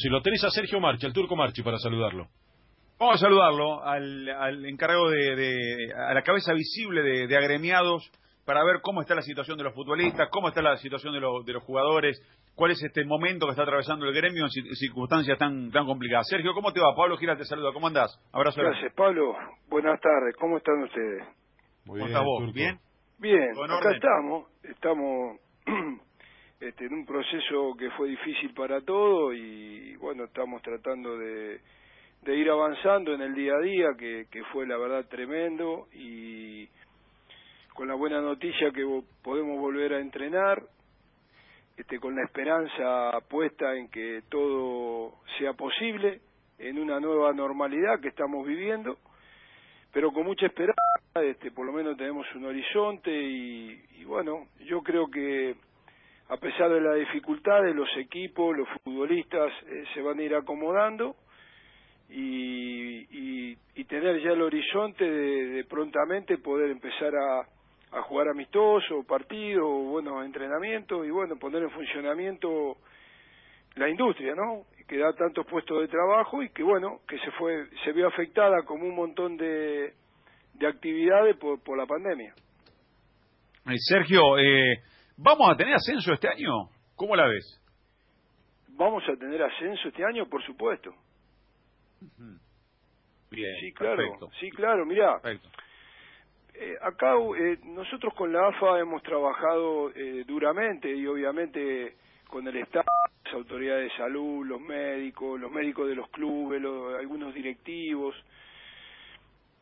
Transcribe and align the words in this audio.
Si 0.00 0.08
lo 0.08 0.22
tenés 0.22 0.44
a 0.44 0.50
Sergio 0.50 0.78
Marchi, 0.78 1.06
al 1.06 1.12
turco 1.12 1.34
Marchi, 1.34 1.60
para 1.64 1.76
saludarlo. 1.78 2.28
Vamos 3.00 3.16
a 3.16 3.18
saludarlo 3.18 3.82
al, 3.82 4.28
al 4.28 4.64
encargado 4.64 5.10
de, 5.10 5.34
de, 5.34 5.92
a 5.92 6.14
la 6.14 6.22
cabeza 6.22 6.52
visible 6.52 7.02
de, 7.02 7.26
de, 7.26 7.36
agremiados 7.36 8.08
para 8.44 8.62
ver 8.62 8.76
cómo 8.80 9.00
está 9.00 9.16
la 9.16 9.22
situación 9.22 9.58
de 9.58 9.64
los 9.64 9.74
futbolistas, 9.74 10.28
cómo 10.30 10.48
está 10.48 10.62
la 10.62 10.76
situación 10.76 11.14
de, 11.14 11.20
lo, 11.20 11.42
de 11.42 11.52
los 11.52 11.64
jugadores, 11.64 12.22
cuál 12.54 12.70
es 12.70 12.80
este 12.80 13.04
momento 13.04 13.46
que 13.46 13.50
está 13.50 13.64
atravesando 13.64 14.06
el 14.06 14.14
gremio 14.14 14.44
en 14.44 14.50
circunstancias 14.76 15.36
tan 15.36 15.72
tan 15.72 15.84
complicadas. 15.84 16.28
Sergio, 16.28 16.54
¿cómo 16.54 16.72
te 16.72 16.78
va? 16.78 16.94
Pablo 16.94 17.16
Gira 17.16 17.36
te 17.36 17.44
saluda, 17.44 17.72
¿cómo 17.72 17.88
andás? 17.88 18.16
Abrazo. 18.32 18.60
Gracias, 18.60 18.92
Pablo. 18.94 19.34
Buenas 19.68 20.00
tardes, 20.00 20.36
¿cómo 20.38 20.58
están 20.58 20.80
ustedes? 20.84 21.24
Muy 21.86 21.98
bien, 21.98 22.12
¿Cómo 22.12 22.40
vos? 22.40 22.52
¿Bien? 22.52 22.78
Bien, 23.18 23.50
acá 23.68 23.90
estamos, 23.96 24.46
estamos 24.62 25.40
este, 26.60 26.86
en 26.86 26.92
un 26.92 27.06
proceso 27.06 27.74
que 27.78 27.90
fue 27.92 28.08
difícil 28.08 28.52
para 28.52 28.80
todos 28.80 29.34
y 29.34 29.94
bueno, 29.96 30.24
estamos 30.24 30.60
tratando 30.62 31.16
de, 31.16 31.60
de 32.22 32.36
ir 32.36 32.50
avanzando 32.50 33.14
en 33.14 33.20
el 33.20 33.34
día 33.34 33.54
a 33.54 33.60
día, 33.60 33.88
que, 33.96 34.26
que 34.30 34.42
fue 34.44 34.66
la 34.66 34.76
verdad 34.76 35.06
tremendo 35.08 35.86
y 35.92 36.68
con 37.74 37.86
la 37.86 37.94
buena 37.94 38.20
noticia 38.20 38.72
que 38.72 38.84
podemos 39.22 39.58
volver 39.60 39.94
a 39.94 40.00
entrenar, 40.00 40.62
este, 41.76 42.00
con 42.00 42.16
la 42.16 42.24
esperanza 42.24 43.12
puesta 43.28 43.76
en 43.76 43.88
que 43.88 44.22
todo 44.28 45.14
sea 45.38 45.52
posible 45.52 46.20
en 46.58 46.80
una 46.80 46.98
nueva 46.98 47.32
normalidad 47.32 48.00
que 48.00 48.08
estamos 48.08 48.44
viviendo, 48.44 48.98
pero 49.92 50.10
con 50.10 50.24
mucha 50.24 50.46
esperanza, 50.46 50.74
este, 51.22 51.52
por 51.52 51.66
lo 51.66 51.72
menos 51.72 51.96
tenemos 51.96 52.26
un 52.34 52.46
horizonte 52.46 53.12
y, 53.12 53.80
y 54.00 54.04
bueno, 54.04 54.48
yo 54.66 54.82
creo 54.82 55.08
que 55.08 55.54
a 56.28 56.36
pesar 56.36 56.70
de 56.70 56.80
las 56.80 56.96
dificultades, 56.96 57.74
los 57.74 57.88
equipos, 57.96 58.56
los 58.56 58.68
futbolistas 58.82 59.50
eh, 59.66 59.84
se 59.94 60.02
van 60.02 60.18
a 60.18 60.22
ir 60.22 60.34
acomodando 60.34 61.16
y, 62.10 62.98
y, 63.10 63.58
y, 63.74 63.84
tener 63.84 64.22
ya 64.22 64.32
el 64.32 64.42
horizonte 64.42 65.04
de, 65.04 65.46
de 65.48 65.64
prontamente 65.64 66.38
poder 66.38 66.70
empezar 66.70 67.14
a, 67.14 67.40
a 67.98 68.02
jugar 68.02 68.28
amistoso, 68.28 69.04
partido, 69.04 69.66
bueno, 69.66 70.22
entrenamiento 70.22 71.04
y 71.04 71.10
bueno, 71.10 71.36
poner 71.36 71.62
en 71.62 71.70
funcionamiento 71.70 72.76
la 73.76 73.88
industria, 73.88 74.34
¿no? 74.34 74.64
Que 74.86 74.98
da 74.98 75.12
tantos 75.12 75.46
puestos 75.46 75.80
de 75.80 75.88
trabajo 75.88 76.42
y 76.42 76.50
que 76.50 76.62
bueno, 76.62 77.00
que 77.06 77.18
se 77.18 77.30
fue, 77.32 77.66
se 77.84 77.92
vio 77.92 78.08
afectada 78.08 78.62
como 78.64 78.86
un 78.86 78.94
montón 78.94 79.36
de, 79.36 79.92
de 80.54 80.66
actividades 80.66 81.36
por, 81.36 81.62
por 81.62 81.78
la 81.78 81.86
pandemia. 81.86 82.34
Eh, 83.66 83.76
Sergio, 83.76 84.38
eh, 84.38 84.80
¿Vamos 85.20 85.50
a 85.50 85.56
tener 85.56 85.74
ascenso 85.74 86.12
este 86.12 86.28
año? 86.28 86.70
¿Cómo 86.94 87.16
la 87.16 87.26
ves? 87.26 87.60
Vamos 88.68 89.02
a 89.08 89.16
tener 89.16 89.42
ascenso 89.42 89.88
este 89.88 90.04
año, 90.04 90.28
por 90.28 90.44
supuesto. 90.44 90.94
Bien, 93.30 93.56
sí, 93.60 93.72
claro, 93.72 94.30
sí, 94.38 94.48
claro, 94.50 94.86
mira. 94.86 95.20
Eh, 96.54 96.76
acá 96.80 97.14
eh, 97.36 97.58
nosotros 97.64 98.14
con 98.14 98.32
la 98.32 98.46
AFA 98.48 98.78
hemos 98.78 99.02
trabajado 99.02 99.90
eh, 99.90 100.24
duramente 100.24 100.94
y 100.94 101.06
obviamente 101.06 101.96
con 102.28 102.46
el 102.46 102.56
Estado, 102.56 102.84
las 103.24 103.34
autoridades 103.34 103.90
de 103.90 103.96
salud, 103.96 104.46
los 104.46 104.60
médicos, 104.60 105.40
los 105.40 105.50
médicos 105.50 105.88
de 105.88 105.96
los 105.96 106.08
clubes, 106.10 106.62
algunos 106.98 107.34
directivos 107.34 108.14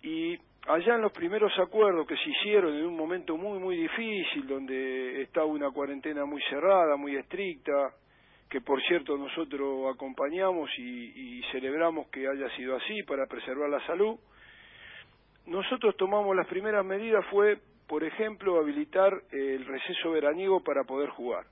y 0.02 0.36
allá 0.68 0.96
en 0.96 1.02
los 1.02 1.12
primeros 1.12 1.52
acuerdos 1.58 2.06
que 2.06 2.16
se 2.16 2.30
hicieron 2.30 2.74
en 2.74 2.86
un 2.86 2.96
momento 2.96 3.36
muy, 3.36 3.58
muy 3.58 3.76
difícil, 3.76 4.46
donde 4.46 5.22
estaba 5.22 5.46
una 5.46 5.70
cuarentena 5.70 6.24
muy 6.24 6.42
cerrada, 6.42 6.96
muy 6.96 7.16
estricta, 7.16 7.94
que 8.48 8.60
por 8.60 8.82
cierto 8.82 9.16
nosotros 9.16 9.94
acompañamos 9.94 10.70
y, 10.78 11.42
celebramos 11.52 12.08
que 12.08 12.26
haya 12.26 12.48
sido 12.56 12.76
así 12.76 13.02
para 13.04 13.26
preservar 13.26 13.70
la 13.70 13.84
salud, 13.86 14.18
nosotros 15.46 15.96
tomamos 15.96 16.34
las 16.34 16.46
primeras 16.48 16.84
medidas 16.84 17.24
fue, 17.26 17.58
por 17.86 18.02
ejemplo, 18.02 18.58
habilitar 18.58 19.12
el 19.30 19.64
receso 19.64 20.10
veraniego 20.10 20.62
para 20.62 20.82
poder 20.82 21.10
jugar. 21.10 21.44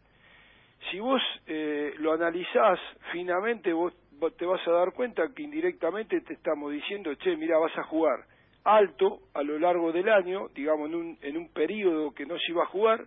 Si 0.91 0.99
vos 0.99 1.23
eh, 1.47 1.95
lo 1.99 2.13
analizás 2.13 2.81
finamente, 3.13 3.73
vos 3.73 3.95
te 4.37 4.45
vas 4.45 4.67
a 4.67 4.73
dar 4.73 4.93
cuenta 4.93 5.23
que 5.35 5.43
indirectamente 5.43 6.21
te 6.23 6.35
estamos 6.35 6.73
diciendo, 6.73 7.15
che, 7.15 7.37
mira, 7.37 7.57
vas 7.59 7.77
a 7.79 7.85
jugar 7.85 8.34
alto 8.65 9.21
a 9.35 9.43
lo 9.43 9.59
largo 9.59 9.93
del 9.93 10.09
año, 10.09 10.49
digamos 10.55 10.89
en 10.89 10.95
un, 10.95 11.19
en 11.21 11.37
un 11.37 11.49
periodo 11.49 12.13
que 12.13 12.27
no 12.27 12.39
se 12.39 12.53
iba 12.53 12.65
a 12.65 12.67
jugar, 12.67 13.07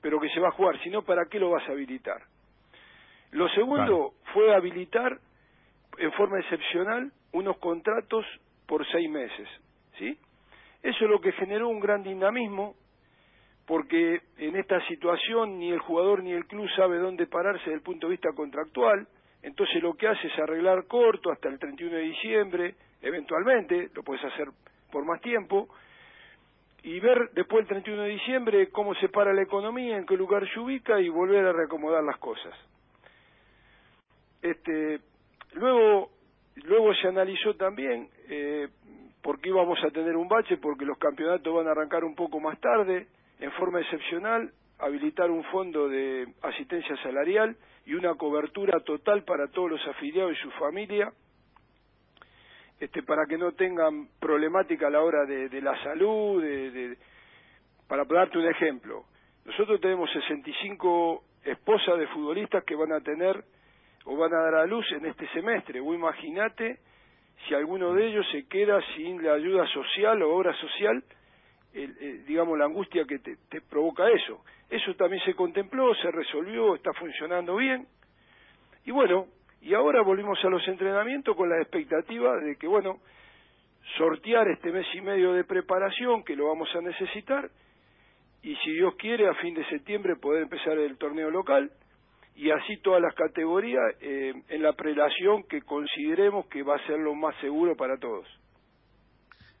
pero 0.00 0.20
que 0.20 0.28
se 0.28 0.40
va 0.40 0.48
a 0.48 0.52
jugar, 0.52 0.78
sino 0.82 1.02
¿para 1.02 1.26
qué 1.26 1.38
lo 1.38 1.50
vas 1.50 1.66
a 1.68 1.72
habilitar? 1.72 2.22
Lo 3.30 3.48
segundo 3.50 4.12
fue 4.34 4.54
habilitar 4.54 5.18
en 5.96 6.12
forma 6.12 6.38
excepcional 6.40 7.10
unos 7.32 7.56
contratos 7.58 8.26
por 8.66 8.86
seis 8.90 9.08
meses, 9.08 9.48
¿sí? 9.98 10.18
Eso 10.82 11.04
es 11.04 11.10
lo 11.10 11.20
que 11.20 11.32
generó 11.32 11.68
un 11.68 11.80
gran 11.80 12.02
dinamismo, 12.02 12.74
porque 13.66 14.20
en 14.36 14.56
esta 14.56 14.84
situación 14.88 15.58
ni 15.58 15.70
el 15.70 15.78
jugador 15.78 16.22
ni 16.22 16.32
el 16.32 16.46
club 16.46 16.68
sabe 16.76 16.98
dónde 16.98 17.26
pararse 17.26 17.60
desde 17.60 17.74
el 17.74 17.82
punto 17.82 18.06
de 18.06 18.12
vista 18.12 18.32
contractual, 18.34 19.06
entonces 19.42 19.82
lo 19.82 19.94
que 19.94 20.08
hace 20.08 20.26
es 20.26 20.38
arreglar 20.38 20.86
corto 20.86 21.30
hasta 21.30 21.48
el 21.48 21.58
31 21.58 21.96
de 21.96 22.02
diciembre, 22.02 22.74
eventualmente, 23.00 23.90
lo 23.94 24.02
puedes 24.02 24.24
hacer 24.24 24.48
por 24.92 25.04
más 25.04 25.20
tiempo 25.22 25.68
y 26.84 27.00
ver 27.00 27.30
después 27.32 27.60
del 27.60 27.68
31 27.68 28.02
de 28.02 28.08
diciembre 28.10 28.68
cómo 28.70 28.94
se 28.96 29.08
para 29.08 29.32
la 29.32 29.42
economía, 29.42 29.96
en 29.96 30.06
qué 30.06 30.16
lugar 30.16 30.48
se 30.52 30.60
ubica 30.60 31.00
y 31.00 31.08
volver 31.08 31.44
a 31.46 31.52
reacomodar 31.52 32.04
las 32.04 32.18
cosas. 32.18 32.54
Este, 34.42 35.00
luego, 35.54 36.10
luego 36.64 36.94
se 36.94 37.08
analizó 37.08 37.54
también 37.54 38.08
eh, 38.28 38.68
por 39.22 39.40
qué 39.40 39.50
íbamos 39.50 39.78
a 39.84 39.90
tener 39.90 40.16
un 40.16 40.28
bache, 40.28 40.56
porque 40.56 40.84
los 40.84 40.98
campeonatos 40.98 41.54
van 41.54 41.68
a 41.68 41.70
arrancar 41.70 42.04
un 42.04 42.16
poco 42.16 42.40
más 42.40 42.60
tarde, 42.60 43.06
en 43.38 43.52
forma 43.52 43.80
excepcional, 43.80 44.52
habilitar 44.80 45.30
un 45.30 45.44
fondo 45.44 45.88
de 45.88 46.26
asistencia 46.42 46.96
salarial 47.04 47.56
y 47.86 47.94
una 47.94 48.14
cobertura 48.14 48.80
total 48.80 49.22
para 49.22 49.46
todos 49.48 49.70
los 49.70 49.86
afiliados 49.86 50.32
y 50.32 50.42
su 50.42 50.50
familia 50.52 51.12
este, 52.82 53.04
para 53.04 53.26
que 53.26 53.38
no 53.38 53.52
tengan 53.52 54.08
problemática 54.18 54.88
a 54.88 54.90
la 54.90 55.02
hora 55.02 55.24
de, 55.24 55.48
de 55.48 55.62
la 55.62 55.80
salud, 55.84 56.42
de, 56.42 56.70
de, 56.72 56.98
para 57.86 58.02
darte 58.02 58.38
un 58.38 58.48
ejemplo. 58.50 59.04
Nosotros 59.44 59.80
tenemos 59.80 60.10
65 60.10 61.22
esposas 61.44 61.96
de 62.00 62.08
futbolistas 62.08 62.64
que 62.64 62.74
van 62.74 62.90
a 62.90 63.00
tener 63.00 63.44
o 64.04 64.16
van 64.16 64.34
a 64.34 64.40
dar 64.42 64.54
a 64.56 64.66
luz 64.66 64.84
en 64.90 65.06
este 65.06 65.28
semestre. 65.28 65.78
O 65.78 65.94
imagínate 65.94 66.80
si 67.46 67.54
alguno 67.54 67.94
de 67.94 68.04
ellos 68.04 68.26
se 68.32 68.48
queda 68.48 68.80
sin 68.96 69.22
la 69.22 69.34
ayuda 69.34 69.64
social 69.68 70.20
o 70.20 70.34
obra 70.34 70.52
social, 70.54 71.04
el, 71.74 72.24
digamos 72.26 72.58
la 72.58 72.64
angustia 72.64 73.04
que 73.04 73.20
te, 73.20 73.36
te 73.48 73.60
provoca 73.60 74.10
eso. 74.10 74.42
Eso 74.68 74.92
también 74.96 75.22
se 75.24 75.34
contempló, 75.34 75.94
se 75.94 76.10
resolvió, 76.10 76.74
está 76.74 76.92
funcionando 76.94 77.54
bien. 77.54 77.86
Y 78.84 78.90
bueno, 78.90 79.28
y 79.62 79.74
ahora 79.74 80.02
volvimos 80.02 80.38
a 80.44 80.48
los 80.48 80.66
entrenamientos 80.66 81.36
con 81.36 81.48
la 81.48 81.60
expectativa 81.62 82.36
de 82.36 82.56
que, 82.56 82.66
bueno, 82.66 82.98
sortear 83.96 84.48
este 84.48 84.72
mes 84.72 84.86
y 84.94 85.00
medio 85.00 85.32
de 85.32 85.44
preparación, 85.44 86.24
que 86.24 86.36
lo 86.36 86.48
vamos 86.48 86.68
a 86.74 86.80
necesitar, 86.80 87.48
y 88.42 88.56
si 88.56 88.72
Dios 88.72 88.94
quiere, 88.98 89.28
a 89.28 89.34
fin 89.34 89.54
de 89.54 89.64
septiembre 89.68 90.16
poder 90.16 90.42
empezar 90.42 90.76
el 90.78 90.98
torneo 90.98 91.30
local, 91.30 91.70
y 92.34 92.50
así 92.50 92.76
todas 92.82 93.00
las 93.00 93.14
categorías 93.14 93.82
eh, 94.00 94.32
en 94.48 94.62
la 94.62 94.72
prelación 94.72 95.44
que 95.48 95.62
consideremos 95.62 96.46
que 96.46 96.62
va 96.62 96.76
a 96.76 96.86
ser 96.86 96.98
lo 96.98 97.14
más 97.14 97.34
seguro 97.40 97.76
para 97.76 97.98
todos. 97.98 98.26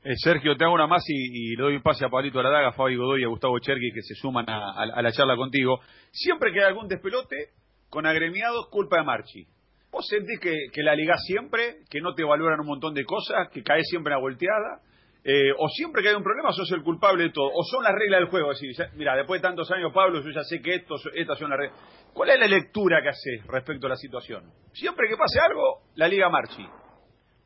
Eh, 0.04 0.14
Sergio, 0.16 0.56
te 0.56 0.64
hago 0.64 0.74
una 0.74 0.88
más 0.88 1.04
y, 1.06 1.54
le 1.54 1.62
doy 1.62 1.76
un 1.76 1.82
pase 1.82 2.04
a 2.04 2.08
Pablito 2.08 2.40
Aradaga, 2.40 2.70
a 2.70 2.72
Fabi 2.72 2.96
Godoy 2.96 3.20
y 3.20 3.24
a 3.24 3.28
Gustavo 3.28 3.56
Cherky 3.60 3.92
que 3.92 4.02
se 4.02 4.14
suman 4.14 4.46
a, 4.48 5.00
la 5.00 5.12
charla 5.12 5.36
contigo. 5.36 5.78
Siempre 6.10 6.52
que 6.52 6.60
algún 6.60 6.88
despelote 6.88 7.50
con 7.88 8.06
agremiados, 8.06 8.68
culpa 8.70 8.96
de 8.96 9.04
Marchi. 9.04 9.46
¿Vos 9.92 10.08
sentís 10.08 10.40
que, 10.40 10.56
que 10.72 10.82
la 10.82 10.94
ligás 10.94 11.22
siempre, 11.26 11.80
que 11.90 12.00
no 12.00 12.14
te 12.14 12.24
valoran 12.24 12.58
un 12.60 12.66
montón 12.66 12.94
de 12.94 13.04
cosas, 13.04 13.50
que 13.50 13.62
caes 13.62 13.86
siempre 13.90 14.12
en 14.12 14.16
la 14.16 14.22
volteada? 14.22 14.80
Eh, 15.22 15.52
o 15.56 15.68
siempre 15.68 16.02
que 16.02 16.08
hay 16.08 16.14
un 16.14 16.24
problema 16.24 16.50
sos 16.50 16.72
el 16.72 16.82
culpable 16.82 17.24
de 17.24 17.30
todo, 17.30 17.46
o 17.46 17.62
son 17.62 17.84
las 17.84 17.92
reglas 17.92 18.20
del 18.20 18.30
juego. 18.30 18.50
Así, 18.50 18.66
mira, 18.96 19.14
después 19.14 19.40
de 19.40 19.48
tantos 19.48 19.70
años, 19.70 19.92
Pablo, 19.92 20.20
yo 20.20 20.30
ya 20.30 20.42
sé 20.42 20.60
que 20.62 20.76
esto, 20.76 20.94
estas 21.14 21.38
son 21.38 21.50
las 21.50 21.58
reglas. 21.58 22.10
¿Cuál 22.12 22.30
es 22.30 22.40
la 22.40 22.46
lectura 22.46 23.02
que 23.02 23.10
haces 23.10 23.46
respecto 23.46 23.86
a 23.86 23.90
la 23.90 23.96
situación? 23.96 24.50
Siempre 24.72 25.08
que 25.08 25.16
pase 25.16 25.38
algo, 25.38 25.82
la 25.94 26.08
liga 26.08 26.28
marchi. 26.30 26.66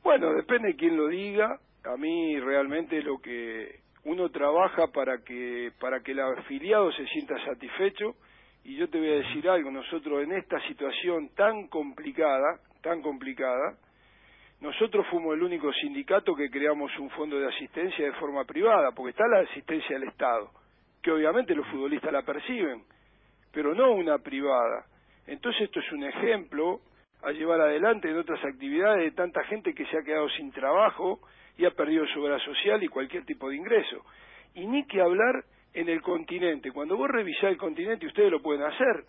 Bueno, 0.04 0.32
depende 0.32 0.68
de 0.68 0.76
quién 0.76 0.96
lo 0.96 1.08
diga. 1.08 1.58
A 1.84 1.96
mí 1.96 2.38
realmente 2.38 3.02
lo 3.02 3.18
que 3.18 3.80
uno 4.04 4.30
trabaja 4.30 4.86
para 4.92 5.18
que 5.24 5.72
para 5.80 6.00
que 6.00 6.12
el 6.12 6.20
afiliado 6.20 6.90
se 6.92 7.04
sienta 7.08 7.34
satisfecho 7.44 8.14
y 8.66 8.74
yo 8.74 8.88
te 8.88 8.98
voy 8.98 9.08
a 9.08 9.18
decir 9.18 9.48
algo, 9.48 9.70
nosotros 9.70 10.24
en 10.24 10.32
esta 10.32 10.58
situación 10.66 11.28
tan 11.36 11.68
complicada, 11.68 12.58
tan 12.82 13.00
complicada, 13.00 13.78
nosotros 14.60 15.06
fuimos 15.08 15.34
el 15.34 15.44
único 15.44 15.72
sindicato 15.72 16.34
que 16.34 16.50
creamos 16.50 16.90
un 16.98 17.08
fondo 17.10 17.38
de 17.38 17.46
asistencia 17.46 18.04
de 18.04 18.12
forma 18.14 18.44
privada, 18.44 18.90
porque 18.90 19.10
está 19.10 19.24
la 19.28 19.48
asistencia 19.48 19.96
del 19.96 20.08
Estado, 20.08 20.50
que 21.00 21.12
obviamente 21.12 21.54
los 21.54 21.64
futbolistas 21.68 22.12
la 22.12 22.22
perciben, 22.22 22.82
pero 23.52 23.72
no 23.72 23.92
una 23.92 24.18
privada. 24.18 24.86
Entonces 25.28 25.62
esto 25.62 25.78
es 25.78 25.92
un 25.92 26.02
ejemplo 26.02 26.80
a 27.22 27.30
llevar 27.30 27.60
adelante 27.60 28.10
en 28.10 28.18
otras 28.18 28.44
actividades 28.44 29.04
de 29.04 29.12
tanta 29.12 29.44
gente 29.44 29.74
que 29.74 29.86
se 29.86 29.96
ha 29.96 30.02
quedado 30.02 30.28
sin 30.30 30.50
trabajo 30.50 31.20
y 31.56 31.66
ha 31.66 31.70
perdido 31.70 32.04
su 32.08 32.20
obra 32.20 32.40
social 32.40 32.82
y 32.82 32.88
cualquier 32.88 33.24
tipo 33.26 33.48
de 33.48 33.58
ingreso. 33.58 34.04
Y 34.54 34.66
ni 34.66 34.84
que 34.88 35.00
hablar 35.00 35.44
en 35.76 35.90
el 35.90 36.00
continente. 36.00 36.72
Cuando 36.72 36.96
vos 36.96 37.10
revisás 37.10 37.44
el 37.44 37.58
continente, 37.58 38.06
ustedes 38.06 38.30
lo 38.30 38.40
pueden 38.40 38.62
hacer, 38.62 39.04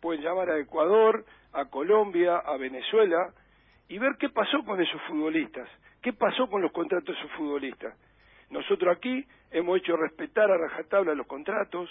pueden 0.00 0.22
llamar 0.22 0.48
a 0.50 0.58
Ecuador, 0.60 1.24
a 1.52 1.64
Colombia, 1.64 2.38
a 2.38 2.56
Venezuela, 2.56 3.34
y 3.88 3.98
ver 3.98 4.12
qué 4.16 4.28
pasó 4.28 4.64
con 4.64 4.80
esos 4.80 5.02
futbolistas, 5.02 5.68
qué 6.00 6.12
pasó 6.12 6.46
con 6.46 6.62
los 6.62 6.70
contratos 6.70 7.12
de 7.12 7.20
esos 7.20 7.32
futbolistas. 7.32 7.92
Nosotros 8.50 8.96
aquí 8.96 9.26
hemos 9.50 9.78
hecho 9.78 9.96
respetar 9.96 10.48
a 10.48 10.56
rajatabla 10.56 11.12
los 11.12 11.26
contratos, 11.26 11.90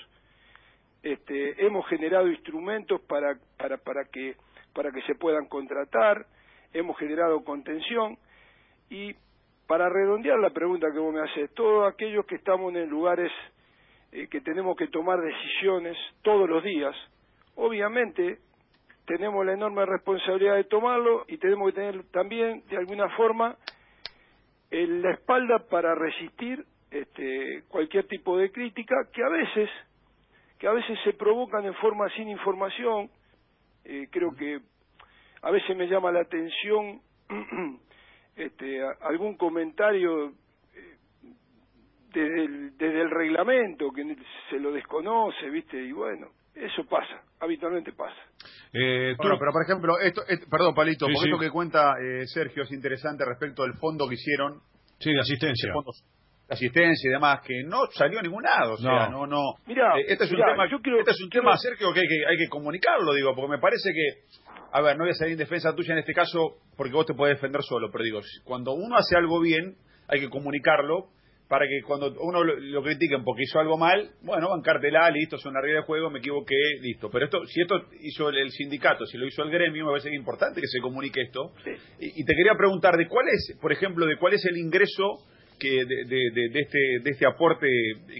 este, 1.03 1.65
hemos 1.65 1.85
generado 1.89 2.29
instrumentos 2.29 3.01
para, 3.01 3.37
para, 3.57 3.75
para, 3.77 4.05
que, 4.05 4.37
para 4.73 4.93
que 4.93 5.01
se 5.01 5.15
puedan 5.15 5.47
contratar, 5.47 6.25
hemos 6.71 6.97
generado 6.97 7.43
contención 7.43 8.17
y 8.89 9.13
para 9.67 9.89
redondear 9.89 10.39
la 10.39 10.51
pregunta 10.51 10.87
que 10.93 10.99
vos 10.99 11.13
me 11.13 11.19
haces, 11.19 11.53
todos 11.53 11.91
aquellos 11.91 12.25
que 12.25 12.35
estamos 12.35 12.73
en 12.75 12.89
lugares 12.89 13.29
eh, 14.15 14.27
que 14.29 14.41
tenemos 14.41 14.77
que 14.77 14.87
tomar 14.87 15.19
decisiones 15.19 15.97
todos 16.21 16.49
los 16.49 16.63
días, 16.63 16.95
obviamente 17.55 18.39
tenemos 19.05 19.45
la 19.45 19.53
enorme 19.53 19.85
responsabilidad 19.85 20.55
de 20.55 20.63
tomarlo 20.63 21.25
y 21.27 21.37
tenemos 21.37 21.67
que 21.67 21.81
tener 21.81 22.03
también, 22.11 22.63
de 22.69 22.77
alguna 22.77 23.09
forma, 23.09 23.57
la 24.71 25.11
espalda 25.11 25.59
para 25.69 25.95
resistir 25.95 26.65
este, 26.91 27.63
cualquier 27.67 28.07
tipo 28.07 28.37
de 28.37 28.51
crítica 28.51 28.95
que 29.13 29.23
a 29.23 29.29
veces 29.29 29.69
que 30.57 30.67
a 30.67 30.71
veces 30.71 30.97
se 31.03 31.13
provocan 31.13 31.65
en 31.65 31.73
forma 31.75 32.09
sin 32.11 32.29
información. 32.29 33.09
Eh, 33.83 34.07
creo 34.09 34.33
que 34.33 34.61
a 35.41 35.51
veces 35.51 35.75
me 35.75 35.87
llama 35.87 36.11
la 36.11 36.21
atención 36.21 37.01
este, 38.37 38.81
algún 39.01 39.35
comentario 39.35 40.33
desde 42.21 42.45
el, 42.45 42.77
desde 42.77 43.01
el 43.01 43.11
reglamento 43.11 43.91
que 43.91 44.03
se 44.49 44.59
lo 44.59 44.71
desconoce 44.71 45.49
viste 45.49 45.81
y 45.81 45.91
bueno 45.91 46.27
eso 46.55 46.85
pasa, 46.89 47.21
habitualmente 47.41 47.91
pasa. 47.91 48.15
Eh, 48.71 49.15
pero 49.21 49.37
por 49.37 49.63
ejemplo, 49.63 49.99
esto, 49.99 50.21
perdón, 50.49 50.73
Palito, 50.73 51.05
porque 51.05 51.29
esto 51.29 51.39
que 51.39 51.49
cuenta 51.49 51.95
eh, 52.01 52.25
Sergio 52.27 52.63
es 52.63 52.71
interesante 52.71 53.25
respecto 53.25 53.63
del 53.63 53.73
fondo 53.73 54.07
que 54.07 54.15
hicieron. 54.15 54.61
Sí, 54.99 55.11
de 55.11 55.19
asistencia. 55.19 55.73
De 56.47 56.53
asistencia 56.53 57.09
y 57.09 57.11
demás, 57.11 57.41
que 57.41 57.63
no 57.65 57.87
salió 57.91 58.19
a 58.19 58.21
ningún 58.21 58.43
lado. 58.43 58.73
O 58.73 58.77
sea, 58.77 59.09
no, 59.09 59.27
no. 59.27 59.55
Mira, 59.67 59.97
eh, 59.97 60.05
este 60.07 60.23
es 60.23 60.31
un 60.31 60.37
tema, 60.37 60.69
yo 60.69 60.77
este 60.77 61.11
es 61.11 61.21
un 61.21 61.29
tema, 61.29 61.57
Sergio, 61.57 61.91
que 61.93 61.99
hay, 61.99 62.07
que 62.07 62.25
hay 62.25 62.37
que 62.37 62.47
comunicarlo, 62.47 63.13
digo, 63.13 63.35
porque 63.35 63.51
me 63.51 63.59
parece 63.59 63.91
que. 63.91 64.45
A 64.71 64.81
ver, 64.81 64.97
no 64.97 65.03
voy 65.03 65.11
a 65.11 65.15
salir 65.15 65.33
en 65.33 65.39
defensa 65.39 65.75
tuya 65.75 65.93
en 65.93 65.99
este 65.99 66.13
caso, 66.13 66.57
porque 66.77 66.93
vos 66.93 67.05
te 67.05 67.13
podés 67.13 67.35
defender 67.35 67.61
solo, 67.63 67.89
pero 67.91 68.03
digo, 68.03 68.19
cuando 68.43 68.73
uno 68.73 68.95
hace 68.95 69.17
algo 69.17 69.41
bien, 69.41 69.75
hay 70.07 70.19
que 70.19 70.29
comunicarlo 70.29 71.09
para 71.47 71.67
que 71.67 71.81
cuando 71.85 72.13
uno 72.21 72.43
lo, 72.43 72.81
critiquen 72.81 73.23
porque 73.23 73.43
hizo 73.43 73.59
algo 73.59 73.77
mal, 73.77 74.09
bueno, 74.23 74.49
bancártela, 74.49 75.09
listo, 75.11 75.35
es 75.35 75.45
una 75.45 75.61
regla 75.61 75.81
de 75.81 75.85
juego, 75.85 76.09
me 76.09 76.19
equivoqué, 76.19 76.55
listo. 76.81 77.09
Pero 77.11 77.25
esto, 77.25 77.45
si 77.45 77.61
esto 77.61 77.85
hizo 78.01 78.29
el, 78.29 78.49
sindicato, 78.51 79.05
si 79.05 79.17
lo 79.17 79.27
hizo 79.27 79.43
el 79.43 79.51
gremio, 79.51 79.85
me 79.85 79.91
parece 79.91 80.09
que 80.09 80.15
es 80.15 80.19
importante 80.19 80.61
que 80.61 80.67
se 80.67 80.79
comunique 80.79 81.21
esto. 81.21 81.51
Y, 81.99 82.25
te 82.25 82.33
quería 82.35 82.55
preguntar, 82.57 82.95
¿de 82.97 83.07
cuál 83.07 83.27
es, 83.27 83.57
por 83.61 83.71
ejemplo, 83.71 84.05
de 84.05 84.17
cuál 84.17 84.33
es 84.33 84.45
el 84.45 84.57
ingreso 84.57 85.19
que 85.59 85.85
de, 85.85 86.59
este, 86.59 86.79
de 87.01 87.09
este 87.11 87.25
aporte 87.27 87.67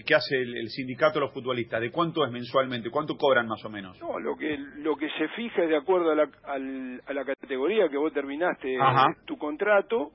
que 0.06 0.14
hace 0.14 0.36
el, 0.36 0.68
sindicato 0.68 1.18
a 1.18 1.22
los 1.22 1.32
futbolistas? 1.32 1.80
¿De 1.80 1.90
cuánto 1.90 2.24
es 2.24 2.30
mensualmente? 2.30 2.90
¿Cuánto 2.90 3.16
cobran 3.16 3.48
más 3.48 3.64
o 3.64 3.70
menos? 3.70 4.00
No, 4.00 4.20
lo 4.20 4.36
que, 4.36 4.56
lo 4.76 4.96
que 4.96 5.08
se 5.18 5.28
fija 5.30 5.64
es 5.64 5.68
de 5.68 5.76
acuerdo 5.76 6.12
a 6.12 6.14
la, 6.14 6.28
a 6.44 7.12
la 7.12 7.24
categoría 7.24 7.88
que 7.88 7.96
vos 7.96 8.12
terminaste 8.12 8.78
tu 9.24 9.36
contrato, 9.36 10.12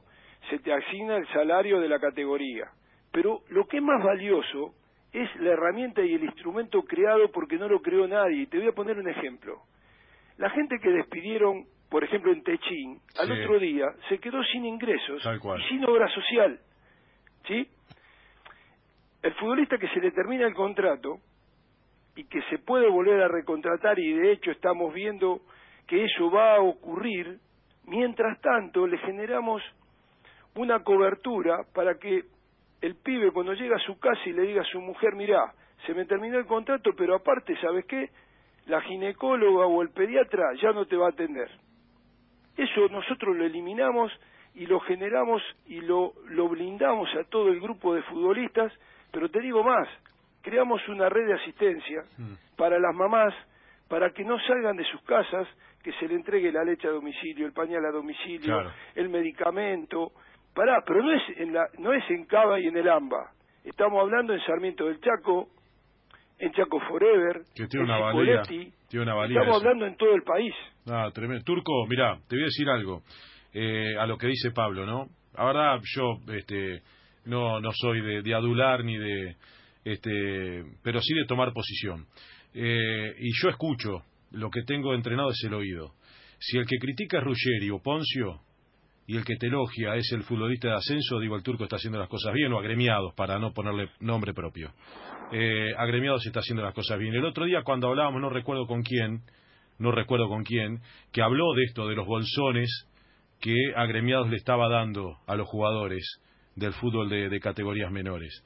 se 0.50 0.60
te 0.60 0.74
asigna 0.74 1.18
el 1.18 1.28
salario 1.28 1.82
de 1.82 1.90
la 1.90 2.00
categoría 2.00 2.72
pero 3.12 3.42
lo 3.50 3.68
que 3.68 3.78
es 3.78 3.84
más 3.84 4.04
valioso 4.04 4.74
es 5.12 5.30
la 5.42 5.52
herramienta 5.52 6.02
y 6.02 6.14
el 6.14 6.24
instrumento 6.24 6.84
creado 6.84 7.30
porque 7.32 7.58
no 7.58 7.68
lo 7.68 7.82
creó 7.82 8.08
nadie. 8.08 8.48
Te 8.48 8.58
voy 8.58 8.68
a 8.68 8.74
poner 8.74 8.98
un 8.98 9.10
ejemplo. 9.10 9.62
La 10.38 10.50
gente 10.50 10.80
que 10.80 10.90
despidieron, 10.90 11.66
por 11.90 12.04
ejemplo, 12.04 12.32
en 12.32 12.44
Techín, 12.44 13.00
al 13.20 13.32
otro 13.32 13.60
día 13.60 13.88
se 14.08 14.20
quedó 14.20 14.42
sin 14.46 14.66
ingresos 14.66 15.22
y 15.24 15.70
sin 15.70 15.86
obra 15.86 16.08
social. 16.10 16.60
¿Sí? 17.46 17.68
El 19.22 19.34
futbolista 19.36 19.78
que 19.78 19.90
se 19.90 20.00
le 20.00 20.12
termina 20.12 20.48
el 20.48 20.54
contrato 20.54 21.18
y 22.16 22.24
que 22.26 22.42
se 22.44 22.60
puede 22.60 22.90
volver 22.90 23.22
a 23.22 23.28
recontratar 23.28 24.00
y 24.00 24.14
de 24.14 24.32
hecho 24.32 24.52
estamos 24.52 24.94
viendo 24.94 25.42
que 25.88 26.06
eso 26.06 26.32
va 26.32 26.56
a 26.56 26.62
ocurrir, 26.62 27.40
mientras 27.86 28.40
tanto 28.40 28.88
le 28.88 28.98
generamos 29.00 29.62
una 30.56 30.84
cobertura 30.84 31.66
para 31.74 31.96
que 31.96 32.24
el 32.82 32.96
pibe 32.96 33.32
cuando 33.32 33.54
llega 33.54 33.76
a 33.76 33.86
su 33.86 33.98
casa 34.00 34.22
y 34.26 34.34
le 34.34 34.44
diga 34.44 34.62
a 34.62 34.66
su 34.66 34.82
mujer, 34.82 35.16
mirá, 35.16 35.54
se 35.86 35.94
me 35.94 36.06
terminó 36.06 36.38
el 36.38 36.46
contrato, 36.46 36.92
pero 36.98 37.16
aparte, 37.16 37.56
¿sabes 37.62 37.86
qué? 37.86 38.10
La 38.66 38.82
ginecóloga 38.82 39.66
o 39.66 39.82
el 39.82 39.90
pediatra 39.90 40.54
ya 40.62 40.72
no 40.72 40.86
te 40.86 40.96
va 40.96 41.08
a 41.08 41.12
atender. 41.12 41.50
Eso 42.58 42.88
nosotros 42.90 43.36
lo 43.36 43.46
eliminamos 43.46 44.12
y 44.56 44.66
lo 44.66 44.80
generamos 44.82 45.42
y 45.66 45.80
lo, 45.82 46.14
lo 46.26 46.50
blindamos 46.50 47.10
a 47.16 47.24
todo 47.26 47.50
el 47.50 47.60
grupo 47.60 47.96
de 47.96 48.04
futbolistas, 48.04 48.72
pero 49.12 49.30
te 49.30 49.40
digo 49.40 49.64
más, 49.64 49.88
creamos 50.42 50.86
una 50.90 51.10
red 51.10 51.28
de 51.28 51.34
asistencia 51.36 52.04
mm. 52.18 52.56
para 52.58 52.80
las 52.80 52.94
mamás, 52.96 53.34
para 53.88 54.12
que 54.12 54.24
no 54.24 54.40
salgan 54.40 54.76
de 54.76 54.86
sus 54.86 55.02
casas, 55.04 55.48
que 55.84 55.92
se 55.94 56.08
le 56.08 56.16
entregue 56.16 56.52
la 56.52 56.64
leche 56.64 56.88
a 56.88 56.92
domicilio, 56.92 57.46
el 57.46 57.54
pañal 57.54 57.86
a 57.86 57.92
domicilio, 57.92 58.72
el 58.96 59.10
medicamento, 59.10 60.12
Pará, 60.54 60.84
pero 60.86 61.02
no 61.02 61.14
es 61.14 61.22
en 61.38 61.54
la, 61.54 61.68
no 61.80 61.94
es 61.94 62.04
en 62.10 62.26
Cava 62.26 62.60
y 62.60 62.68
en 62.68 62.78
el 62.78 62.90
AMBA. 62.90 63.32
Estamos 63.64 64.02
hablando 64.02 64.34
en 64.34 64.42
Sarmiento 64.42 64.86
del 64.86 65.00
Chaco, 65.00 65.50
en 66.40 66.52
Chaco 66.52 66.80
Forever, 66.90 67.44
que 67.56 67.68
tiene 67.68 67.86
una 67.86 68.00
valía, 68.00 68.42
tiene 68.42 69.04
una 69.04 69.14
valía 69.14 69.40
Estamos 69.40 69.62
hablando 69.62 69.86
en 69.86 69.96
todo 69.96 70.14
el 70.14 70.24
país. 70.24 70.54
Ah, 70.90 71.10
tremendo. 71.14 71.44
Turco, 71.46 71.86
mira, 71.88 72.20
te 72.28 72.36
voy 72.36 72.44
a 72.44 72.46
decir 72.46 72.68
algo 72.70 73.04
eh, 73.54 73.96
a 73.98 74.06
lo 74.06 74.18
que 74.18 74.28
dice 74.28 74.52
Pablo, 74.52 74.86
¿no? 74.86 75.08
La 75.38 75.46
verdad, 75.46 75.80
yo 75.96 76.20
este, 76.34 76.82
no, 77.26 77.62
no 77.62 77.70
soy 77.74 78.02
de, 78.02 78.22
de 78.22 78.34
adular 78.34 78.84
ni 78.84 78.98
de, 78.98 79.36
este, 79.86 80.64
pero 80.84 81.00
sí 81.02 81.14
de 81.14 81.26
tomar 81.26 81.54
posición. 81.54 82.08
Eh, 82.54 83.16
y 83.20 83.30
yo 83.42 83.50
escucho, 83.50 84.04
lo 84.32 84.50
que 84.50 84.64
tengo 84.64 84.94
entrenado 84.94 85.30
es 85.30 85.42
el 85.46 85.54
oído. 85.54 85.94
Si 86.40 86.58
el 86.58 86.66
que 86.66 86.78
critica 86.78 87.20
es 87.20 87.24
Ruggeri 87.24 87.70
o 87.70 87.80
Poncio, 87.80 88.42
y 89.08 89.18
el 89.18 89.26
que 89.26 89.36
te 89.36 89.48
elogia 89.48 89.96
es 89.96 90.12
el 90.14 90.24
futbolista 90.24 90.70
de 90.70 90.76
ascenso, 90.76 91.20
digo, 91.20 91.36
el 91.36 91.44
turco 91.44 91.64
está 91.64 91.78
haciendo 91.78 92.00
las 92.00 92.10
cosas 92.10 92.34
bien, 92.34 92.54
o 92.54 92.60
agremiados, 92.60 93.14
para 93.16 93.40
no 93.40 93.52
ponerle 93.52 93.90
nombre 94.00 94.34
propio. 94.34 94.72
Eh, 95.32 95.74
agremiados 95.78 96.26
está 96.26 96.40
haciendo 96.40 96.64
las 96.64 96.74
cosas 96.74 97.00
bien. 97.00 97.14
El 97.14 97.26
otro 97.26 97.46
día 97.46 97.64
cuando 97.64 97.88
hablábamos, 97.88 98.22
no 98.22 98.30
recuerdo 98.30 98.68
con 98.68 98.84
quién, 98.84 99.22
no 99.80 99.92
recuerdo 99.92 100.28
con 100.28 100.44
quién, 100.44 100.82
que 101.12 101.22
habló 101.22 101.54
de 101.54 101.64
esto, 101.64 101.88
de 101.88 101.96
los 101.96 102.06
bolsones 102.06 102.88
que 103.40 103.56
agremiados 103.76 104.30
le 104.30 104.38
estaba 104.38 104.70
dando 104.70 105.18
a 105.26 105.36
los 105.36 105.48
jugadores 105.48 106.22
del 106.56 106.74
fútbol 106.74 107.10
de, 107.10 107.40
categorías 107.40 107.92
menores. 107.92 108.44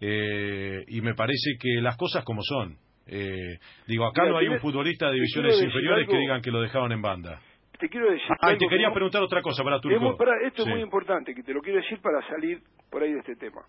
Eh, 0.00 0.84
y 0.88 1.00
me 1.00 1.14
parece 1.14 1.56
que 1.58 1.80
las 1.80 1.96
cosas 1.96 2.22
como 2.24 2.42
son. 2.42 2.76
Eh, 3.08 3.58
digo, 3.86 4.06
acá 4.06 4.26
no 4.26 4.38
hay 4.38 4.48
un 4.48 4.60
futbolista 4.60 5.08
de 5.08 5.14
divisiones 5.14 5.60
inferiores 5.62 6.08
que 6.08 6.16
digan 6.16 6.42
que 6.42 6.50
lo 6.50 6.60
dejaron 6.60 6.92
en 6.92 7.02
banda 7.02 7.40
te 7.78 7.88
quiero 7.88 8.10
decir. 8.10 8.26
Ah, 8.40 8.54
te 8.56 8.68
quería 8.68 8.92
preguntar 8.92 9.22
otra 9.22 9.42
cosa 9.42 9.62
para 9.62 9.80
tu 9.80 9.90
Esto 9.90 10.62
es 10.62 10.68
muy 10.68 10.80
importante, 10.80 11.34
que 11.34 11.42
te 11.42 11.52
lo 11.52 11.60
quiero 11.60 11.80
decir 11.80 12.00
para 12.00 12.26
salir 12.28 12.60
por 12.90 13.02
ahí 13.02 13.12
de 13.12 13.20
este 13.20 13.36
tema. 13.36 13.62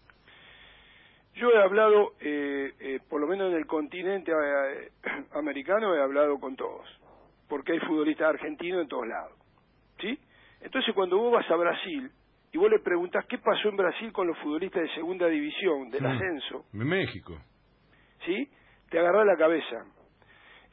Yo 1.36 1.52
he 1.52 1.62
hablado, 1.62 2.14
eh, 2.20 2.74
eh, 2.80 3.00
por 3.08 3.22
lo 3.22 3.28
menos 3.28 3.52
en 3.52 3.58
el 3.58 3.68
continente 3.68 4.32
eh, 4.32 4.92
americano, 5.34 5.96
he 5.96 6.02
hablado 6.02 6.40
con 6.40 6.56
todos, 6.56 6.88
porque 7.48 7.74
hay 7.74 7.80
futbolistas 7.80 8.30
argentinos 8.30 8.82
en 8.82 8.88
todos 8.88 9.08
lados. 9.08 9.34
¿Sí? 10.00 10.18
Entonces, 10.62 10.94
cuando 10.96 11.18
vos 11.18 11.34
vas 11.34 11.50
a 11.50 11.56
Brasil 11.56 12.10
y 12.52 12.58
vos 12.58 12.70
le 12.72 12.80
preguntás 12.80 13.26
qué 13.28 13.38
pasó 13.38 13.70
en 13.70 13.78
Brasil 13.78 14.12
con 14.12 14.28
los 14.28 14.38
futbolistas 14.40 14.82
de 14.82 14.90
segunda 14.96 15.28
división, 15.28 15.90
del 15.90 16.04
mm. 16.04 16.08
ascenso. 16.08 16.66
En 16.74 16.88
México. 16.88 17.38
¿Sí? 18.26 18.50
Te 18.90 19.00
agarrás 19.00 19.26
la 19.26 19.36
cabeza 19.36 19.86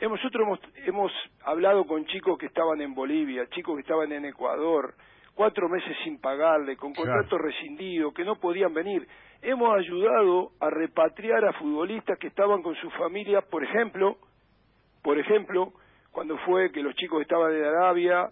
nosotros 0.00 0.46
hemos, 0.46 0.60
hemos 0.86 1.12
hablado 1.44 1.84
con 1.86 2.04
chicos 2.06 2.38
que 2.38 2.46
estaban 2.46 2.80
en 2.80 2.94
Bolivia, 2.94 3.46
chicos 3.50 3.76
que 3.76 3.82
estaban 3.82 4.12
en 4.12 4.24
Ecuador, 4.26 4.94
cuatro 5.34 5.68
meses 5.68 5.96
sin 6.04 6.20
pagarle, 6.20 6.76
con 6.76 6.94
contrato 6.94 7.38
rescindido, 7.38 8.12
que 8.12 8.24
no 8.24 8.36
podían 8.36 8.72
venir. 8.72 9.06
Hemos 9.42 9.76
ayudado 9.76 10.52
a 10.60 10.70
repatriar 10.70 11.44
a 11.44 11.52
futbolistas 11.54 12.18
que 12.18 12.28
estaban 12.28 12.62
con 12.62 12.74
sus 12.76 12.92
familias, 12.94 13.44
por 13.50 13.62
ejemplo, 13.62 14.16
por 15.02 15.18
ejemplo, 15.18 15.72
cuando 16.12 16.38
fue 16.38 16.70
que 16.72 16.82
los 16.82 16.94
chicos 16.94 17.20
estaban 17.22 17.52
de 17.52 17.66
Arabia, 17.66 18.30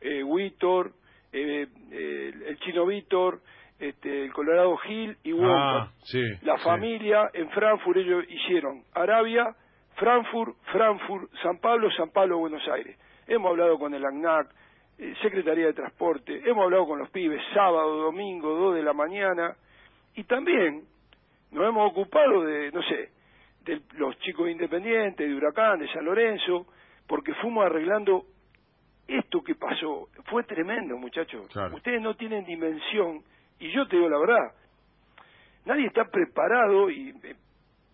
eh, 0.00 0.22
Víctor, 0.24 0.92
eh, 1.32 1.66
el 1.90 2.58
chino 2.58 2.84
Víctor, 2.86 3.40
este, 3.78 4.24
el 4.24 4.32
Colorado 4.32 4.76
Gil 4.76 5.16
y 5.24 5.32
Wong. 5.32 5.50
Ah, 5.50 5.90
la 6.42 6.58
familia 6.58 7.30
en 7.32 7.48
Frankfurt 7.50 7.96
ellos 7.96 8.24
hicieron 8.28 8.82
Arabia, 8.94 9.56
Frankfurt, 9.96 10.56
Frankfurt, 10.72 11.30
San 11.42 11.58
Pablo, 11.58 11.90
San 11.92 12.10
Pablo, 12.10 12.38
Buenos 12.38 12.66
Aires. 12.68 12.96
Hemos 13.26 13.50
hablado 13.50 13.78
con 13.78 13.94
el 13.94 14.04
ANAC, 14.04 14.48
eh, 14.98 15.14
Secretaría 15.22 15.66
de 15.66 15.72
Transporte, 15.72 16.42
hemos 16.44 16.64
hablado 16.64 16.86
con 16.86 16.98
los 16.98 17.10
pibes 17.10 17.42
sábado, 17.54 17.96
domingo, 17.96 18.54
dos 18.54 18.74
de 18.74 18.82
la 18.82 18.92
mañana, 18.92 19.56
y 20.14 20.24
también 20.24 20.84
nos 21.50 21.68
hemos 21.68 21.90
ocupado 21.90 22.42
de, 22.42 22.70
no 22.72 22.82
sé, 22.82 23.10
de 23.64 23.80
los 23.94 24.18
chicos 24.20 24.48
independientes, 24.48 25.28
de 25.28 25.34
Huracán, 25.34 25.78
de 25.78 25.88
San 25.92 26.04
Lorenzo, 26.04 26.66
porque 27.06 27.34
fuimos 27.34 27.64
arreglando 27.64 28.24
esto 29.06 29.42
que 29.42 29.54
pasó. 29.54 30.08
Fue 30.24 30.44
tremendo, 30.44 30.96
muchachos. 30.96 31.46
Ustedes 31.74 32.00
no 32.00 32.14
tienen 32.14 32.44
dimensión, 32.44 33.22
y 33.60 33.70
yo 33.72 33.86
te 33.86 33.96
digo 33.96 34.08
la 34.08 34.18
verdad, 34.18 34.52
nadie 35.64 35.86
está 35.86 36.04
preparado 36.06 36.90
y, 36.90 37.10
eh, 37.22 37.36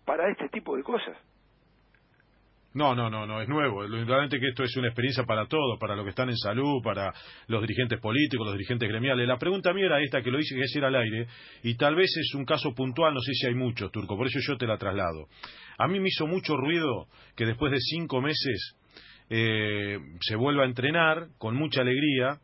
para 0.05 0.31
este 0.31 0.49
tipo 0.49 0.77
de 0.77 0.83
cosas. 0.83 1.17
No, 2.79 2.95
no, 2.95 3.11
no, 3.11 3.27
no, 3.27 3.43
es 3.43 3.49
nuevo. 3.49 3.83
Lo 3.83 3.99
indudablemente 3.99 4.39
que 4.39 4.51
esto 4.51 4.63
es 4.63 4.77
una 4.77 4.87
experiencia 4.87 5.25
para 5.25 5.47
todos, 5.47 5.81
para 5.81 5.97
los 5.97 6.05
que 6.05 6.11
están 6.11 6.29
en 6.29 6.37
salud, 6.37 6.81
para 6.81 7.13
los 7.49 7.61
dirigentes 7.61 7.99
políticos, 7.99 8.47
los 8.47 8.55
dirigentes 8.55 8.89
gremiales. 8.89 9.27
La 9.27 9.37
pregunta 9.37 9.73
mía 9.73 9.87
era 9.87 10.01
esta, 10.01 10.23
que 10.23 10.31
lo 10.31 10.39
hice 10.39 10.55
que 10.55 10.61
decir 10.61 10.85
al 10.85 10.95
aire, 10.95 11.27
y 11.65 11.75
tal 11.75 11.97
vez 11.97 12.09
es 12.17 12.33
un 12.37 12.45
caso 12.45 12.73
puntual, 12.77 13.15
no 13.15 13.21
sé 13.21 13.33
si 13.33 13.49
hay 13.49 13.55
muchos, 13.55 13.91
Turco, 13.91 14.17
por 14.17 14.29
eso 14.29 14.39
yo 14.41 14.57
te 14.57 14.69
la 14.69 14.79
traslado. 14.79 15.27
A 15.77 15.89
mí 15.89 15.99
me 15.99 16.07
hizo 16.07 16.29
mucho 16.29 16.57
ruido 16.57 17.09
que 17.35 17.47
después 17.47 17.73
de 17.73 17.81
cinco 17.81 18.21
meses 18.21 18.77
eh, 19.29 19.99
se 20.21 20.37
vuelva 20.37 20.63
a 20.63 20.67
entrenar 20.67 21.31
con 21.39 21.57
mucha 21.57 21.81
alegría 21.81 22.39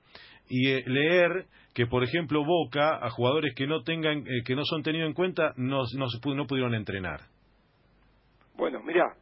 y 0.49 0.69
eh, 0.69 0.83
leer 0.85 1.47
que, 1.75 1.87
por 1.87 2.03
ejemplo, 2.03 2.45
Boca, 2.45 2.99
a 3.01 3.09
jugadores 3.11 3.55
que 3.55 3.69
no, 3.69 3.85
tengan, 3.85 4.27
eh, 4.27 4.43
que 4.45 4.57
no 4.57 4.65
son 4.65 4.83
tenidos 4.83 5.07
en 5.07 5.15
cuenta, 5.15 5.53
no, 5.57 5.83
no, 5.97 6.07
no 6.35 6.47
pudieron 6.49 6.75
entrenar. 6.75 7.21
Bueno, 8.57 8.83
mira 8.85 9.15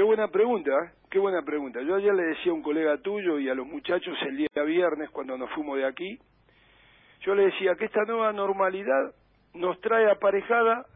Qué 0.00 0.04
buena 0.04 0.28
pregunta, 0.28 0.70
¿eh? 0.70 0.92
qué 1.10 1.18
buena 1.18 1.42
pregunta. 1.42 1.82
Yo 1.82 1.94
ayer 1.94 2.14
le 2.14 2.22
decía 2.22 2.52
a 2.52 2.54
un 2.54 2.62
colega 2.62 2.96
tuyo 3.02 3.38
y 3.38 3.50
a 3.50 3.54
los 3.54 3.66
muchachos 3.66 4.16
el 4.22 4.34
día 4.34 4.48
viernes 4.64 5.10
cuando 5.10 5.36
nos 5.36 5.50
fuimos 5.50 5.76
de 5.76 5.84
aquí, 5.84 6.18
yo 7.20 7.34
le 7.34 7.44
decía 7.44 7.74
que 7.74 7.84
esta 7.84 8.04
nueva 8.06 8.32
normalidad 8.32 9.14
nos 9.52 9.78
trae 9.82 10.10
aparejada 10.10 10.86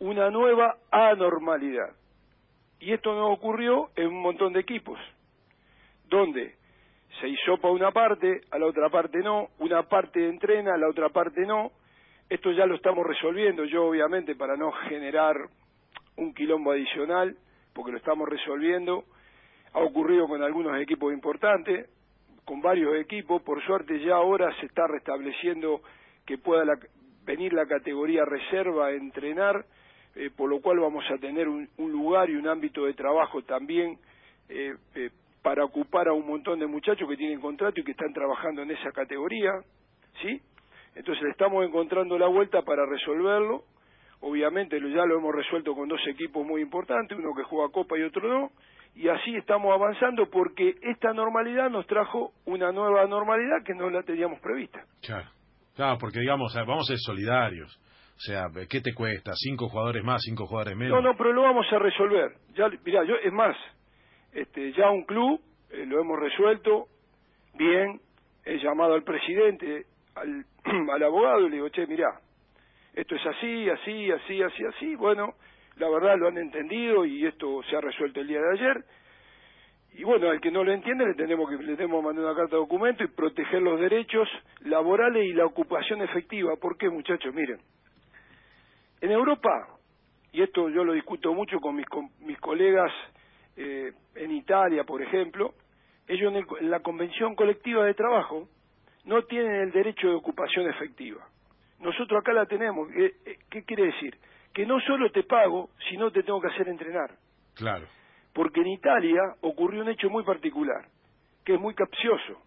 una 0.00 0.30
nueva 0.30 0.78
anormalidad. 0.90 1.94
Y 2.80 2.92
esto 2.92 3.14
no 3.14 3.30
ocurrió 3.30 3.90
en 3.94 4.08
un 4.08 4.20
montón 4.20 4.52
de 4.52 4.58
equipos, 4.58 4.98
donde 6.08 6.56
se 7.20 7.28
hizo 7.28 7.58
para 7.58 7.72
una 7.72 7.92
parte, 7.92 8.40
a 8.50 8.58
la 8.58 8.66
otra 8.66 8.90
parte 8.90 9.20
no, 9.20 9.50
una 9.60 9.84
parte 9.84 10.28
entrena, 10.28 10.74
a 10.74 10.76
la 10.76 10.88
otra 10.88 11.10
parte 11.10 11.46
no. 11.46 11.70
Esto 12.28 12.50
ya 12.50 12.66
lo 12.66 12.74
estamos 12.74 13.06
resolviendo, 13.06 13.64
yo 13.64 13.84
obviamente 13.84 14.34
para 14.34 14.56
no 14.56 14.72
generar 14.72 15.36
un 16.16 16.34
quilombo 16.34 16.72
adicional, 16.72 17.36
porque 17.74 17.92
lo 17.92 17.98
estamos 17.98 18.28
resolviendo. 18.28 19.04
Ha 19.72 19.80
ocurrido 19.80 20.26
con 20.28 20.42
algunos 20.42 20.80
equipos 20.80 21.12
importantes, 21.12 21.88
con 22.44 22.60
varios 22.60 22.96
equipos. 22.96 23.42
Por 23.42 23.64
suerte 23.64 24.00
ya 24.00 24.16
ahora 24.16 24.54
se 24.60 24.66
está 24.66 24.86
restableciendo 24.86 25.80
que 26.26 26.38
pueda 26.38 26.64
venir 27.24 27.52
la 27.52 27.66
categoría 27.66 28.24
reserva 28.24 28.86
a 28.86 28.92
entrenar, 28.92 29.64
eh, 30.14 30.30
por 30.36 30.50
lo 30.50 30.60
cual 30.60 30.80
vamos 30.80 31.04
a 31.10 31.18
tener 31.18 31.48
un, 31.48 31.68
lugar 31.78 32.28
y 32.30 32.36
un 32.36 32.48
ámbito 32.48 32.84
de 32.84 32.94
trabajo 32.94 33.42
también 33.42 33.98
eh, 34.48 34.74
eh, 34.94 35.10
para 35.42 35.64
ocupar 35.64 36.08
a 36.08 36.12
un 36.12 36.26
montón 36.26 36.58
de 36.58 36.66
muchachos 36.66 37.08
que 37.08 37.16
tienen 37.16 37.40
contrato 37.40 37.80
y 37.80 37.84
que 37.84 37.92
están 37.92 38.12
trabajando 38.12 38.62
en 38.62 38.70
esa 38.70 38.92
categoría, 38.92 39.52
¿sí? 40.20 40.40
Entonces 40.94 41.24
estamos 41.30 41.64
encontrando 41.64 42.18
la 42.18 42.26
vuelta 42.26 42.62
para 42.62 42.84
resolverlo 42.84 43.64
obviamente 44.22 44.80
ya 44.80 45.04
lo 45.04 45.18
hemos 45.18 45.34
resuelto 45.34 45.74
con 45.74 45.88
dos 45.88 46.00
equipos 46.08 46.46
muy 46.46 46.62
importantes, 46.62 47.18
uno 47.18 47.34
que 47.34 47.42
juega 47.42 47.70
Copa 47.70 47.98
y 47.98 48.02
otro 48.02 48.28
no, 48.28 48.50
y 48.94 49.08
así 49.08 49.36
estamos 49.36 49.72
avanzando 49.72 50.28
porque 50.30 50.74
esta 50.82 51.12
normalidad 51.12 51.70
nos 51.70 51.86
trajo 51.86 52.32
una 52.46 52.72
nueva 52.72 53.06
normalidad 53.06 53.64
que 53.64 53.74
no 53.74 53.90
la 53.90 54.02
teníamos 54.02 54.40
prevista. 54.40 54.84
Claro, 55.02 55.28
claro 55.74 55.98
porque 55.98 56.20
digamos, 56.20 56.54
vamos 56.54 56.88
a 56.88 56.92
ser 56.92 56.98
solidarios. 56.98 57.78
O 58.14 58.24
sea, 58.24 58.44
¿qué 58.68 58.80
te 58.80 58.94
cuesta? 58.94 59.32
¿Cinco 59.34 59.68
jugadores 59.68 60.04
más, 60.04 60.22
cinco 60.22 60.46
jugadores 60.46 60.76
menos? 60.76 61.02
No, 61.02 61.10
no, 61.10 61.16
pero 61.16 61.32
lo 61.32 61.42
vamos 61.42 61.66
a 61.72 61.78
resolver. 61.78 62.32
Ya, 62.54 62.68
mirá, 62.84 63.04
yo, 63.04 63.16
es 63.16 63.32
más, 63.32 63.56
este, 64.32 64.72
ya 64.74 64.90
un 64.90 65.04
club 65.04 65.40
eh, 65.70 65.84
lo 65.86 66.00
hemos 66.00 66.20
resuelto 66.20 66.86
bien, 67.54 68.00
he 68.44 68.58
llamado 68.58 68.94
al 68.94 69.02
presidente, 69.02 69.86
al, 70.14 70.44
al 70.90 71.02
abogado 71.02 71.40
y 71.40 71.50
le 71.50 71.56
digo, 71.56 71.68
che, 71.70 71.86
mirá, 71.86 72.20
esto 72.94 73.14
es 73.14 73.26
así, 73.26 73.68
así, 73.70 74.10
así, 74.10 74.42
así, 74.42 74.64
así. 74.64 74.96
Bueno, 74.96 75.34
la 75.76 75.88
verdad 75.88 76.16
lo 76.18 76.28
han 76.28 76.38
entendido 76.38 77.04
y 77.04 77.26
esto 77.26 77.62
se 77.68 77.76
ha 77.76 77.80
resuelto 77.80 78.20
el 78.20 78.28
día 78.28 78.40
de 78.40 78.52
ayer. 78.52 78.84
Y 79.94 80.04
bueno, 80.04 80.30
al 80.30 80.40
que 80.40 80.50
no 80.50 80.64
lo 80.64 80.72
entiende 80.72 81.06
le 81.06 81.14
tenemos 81.14 81.48
que 81.50 81.56
le 81.56 81.76
tenemos 81.76 82.00
que 82.00 82.06
mandar 82.06 82.24
una 82.24 82.34
carta 82.34 82.56
de 82.56 82.62
documento 82.62 83.04
y 83.04 83.08
proteger 83.08 83.60
los 83.60 83.78
derechos 83.78 84.28
laborales 84.60 85.24
y 85.26 85.32
la 85.32 85.44
ocupación 85.44 86.00
efectiva. 86.02 86.56
¿Por 86.56 86.78
qué, 86.78 86.88
muchachos? 86.88 87.34
Miren, 87.34 87.60
en 89.00 89.10
Europa, 89.10 89.68
y 90.32 90.42
esto 90.42 90.68
yo 90.70 90.84
lo 90.84 90.94
discuto 90.94 91.34
mucho 91.34 91.60
con 91.60 91.76
mis, 91.76 91.86
mis 92.20 92.38
colegas 92.40 92.90
eh, 93.56 93.92
en 94.14 94.30
Italia, 94.30 94.84
por 94.84 95.02
ejemplo, 95.02 95.54
ellos 96.08 96.32
en 96.60 96.70
la 96.70 96.80
Convención 96.80 97.34
Colectiva 97.34 97.84
de 97.84 97.94
Trabajo 97.94 98.48
no 99.04 99.22
tienen 99.24 99.54
el 99.62 99.72
derecho 99.72 100.08
de 100.08 100.14
ocupación 100.14 100.68
efectiva. 100.70 101.26
Nosotros 101.82 102.20
acá 102.20 102.32
la 102.32 102.46
tenemos. 102.46 102.88
Eh, 102.92 103.12
eh, 103.26 103.38
¿Qué, 103.50 103.64
quiere 103.64 103.86
decir? 103.86 104.16
Que 104.54 104.64
no 104.64 104.80
solo 104.80 105.10
te 105.10 105.24
pago, 105.24 105.70
sino 105.90 106.10
te 106.12 106.22
tengo 106.22 106.40
que 106.40 106.46
hacer 106.46 106.68
entrenar. 106.68 107.10
Claro. 107.54 107.86
Porque 108.32 108.60
en 108.60 108.68
Italia 108.68 109.20
ocurrió 109.40 109.82
un 109.82 109.88
hecho 109.88 110.08
muy 110.08 110.22
particular, 110.22 110.86
que 111.44 111.54
es 111.54 111.60
muy 111.60 111.74
capcioso. 111.74 112.40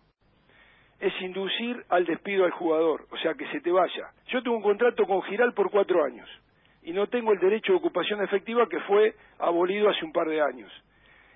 Es 1.00 1.14
inducir 1.22 1.84
al 1.90 2.06
despido 2.06 2.46
al 2.46 2.52
jugador, 2.52 3.06
o 3.12 3.18
sea, 3.18 3.34
que 3.34 3.46
se 3.52 3.60
te 3.60 3.72
vaya. 3.72 4.10
Yo 4.28 4.42
tengo 4.42 4.56
un 4.56 4.64
contrato 4.64 5.06
con 5.06 5.22
Giral 5.24 5.54
por 5.54 5.70
cuatro 5.70 6.04
años 6.06 6.30
y 6.82 6.94
no 6.94 7.08
tengo 7.08 7.34
el 7.34 7.40
derecho 7.40 7.74
de 7.74 7.80
ocupación 7.80 8.24
efectiva 8.24 8.70
que 8.70 8.80
fue 8.82 9.16
abolido 9.40 9.90
hace 9.90 10.06
un 10.06 10.14
par 10.14 10.30
de 10.30 10.42
años. 10.42 10.72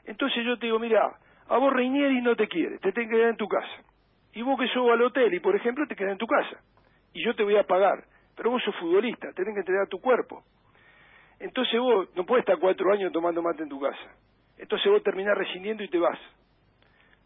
Entonces 0.06 0.46
yo 0.46 0.58
te 0.58 0.68
digo, 0.68 0.80
mira, 0.80 1.20
a 1.50 1.58
vos 1.58 1.74
Reinieri 1.74 2.22
no 2.22 2.36
te 2.38 2.48
quiere, 2.48 2.78
te 2.78 2.94
tenés 2.94 3.10
que 3.10 3.18
quedar 3.18 3.32
en 3.32 3.38
tu 3.38 3.48
casa. 3.50 3.84
Y 4.34 4.42
vos 4.42 4.58
que 4.58 4.68
sos 4.70 4.90
al 4.90 5.02
hotel 5.02 5.34
y, 5.34 5.40
por 5.42 5.56
ejemplo, 5.56 5.86
te 5.86 5.96
quedas 5.96 6.14
en 6.14 6.18
tu 6.18 6.28
casa 6.28 6.62
y 7.14 7.24
yo 7.24 7.36
te 7.36 7.44
voy 7.44 7.58
a 7.58 7.64
pagar, 7.64 8.04
pero 8.36 8.52
vos 8.52 8.64
sos 8.64 8.76
futbolista, 8.78 9.32
tenés 9.34 9.54
que 9.54 9.60
entregar 9.62 9.88
tu 9.88 10.00
cuerpo. 10.00 10.44
Entonces 11.40 11.80
vos 11.80 12.10
no 12.16 12.26
puedes 12.26 12.44
estar 12.44 12.60
cuatro 12.60 12.92
años 12.92 13.12
tomando 13.12 13.42
mate 13.42 13.64
en 13.64 13.70
tu 13.70 13.80
casa. 13.80 14.16
Entonces 14.58 14.92
vos 14.92 15.02
terminás 15.04 15.38
rescindiendo 15.38 15.84
y 15.84 15.88
te 15.88 15.98
vas. 15.98 16.20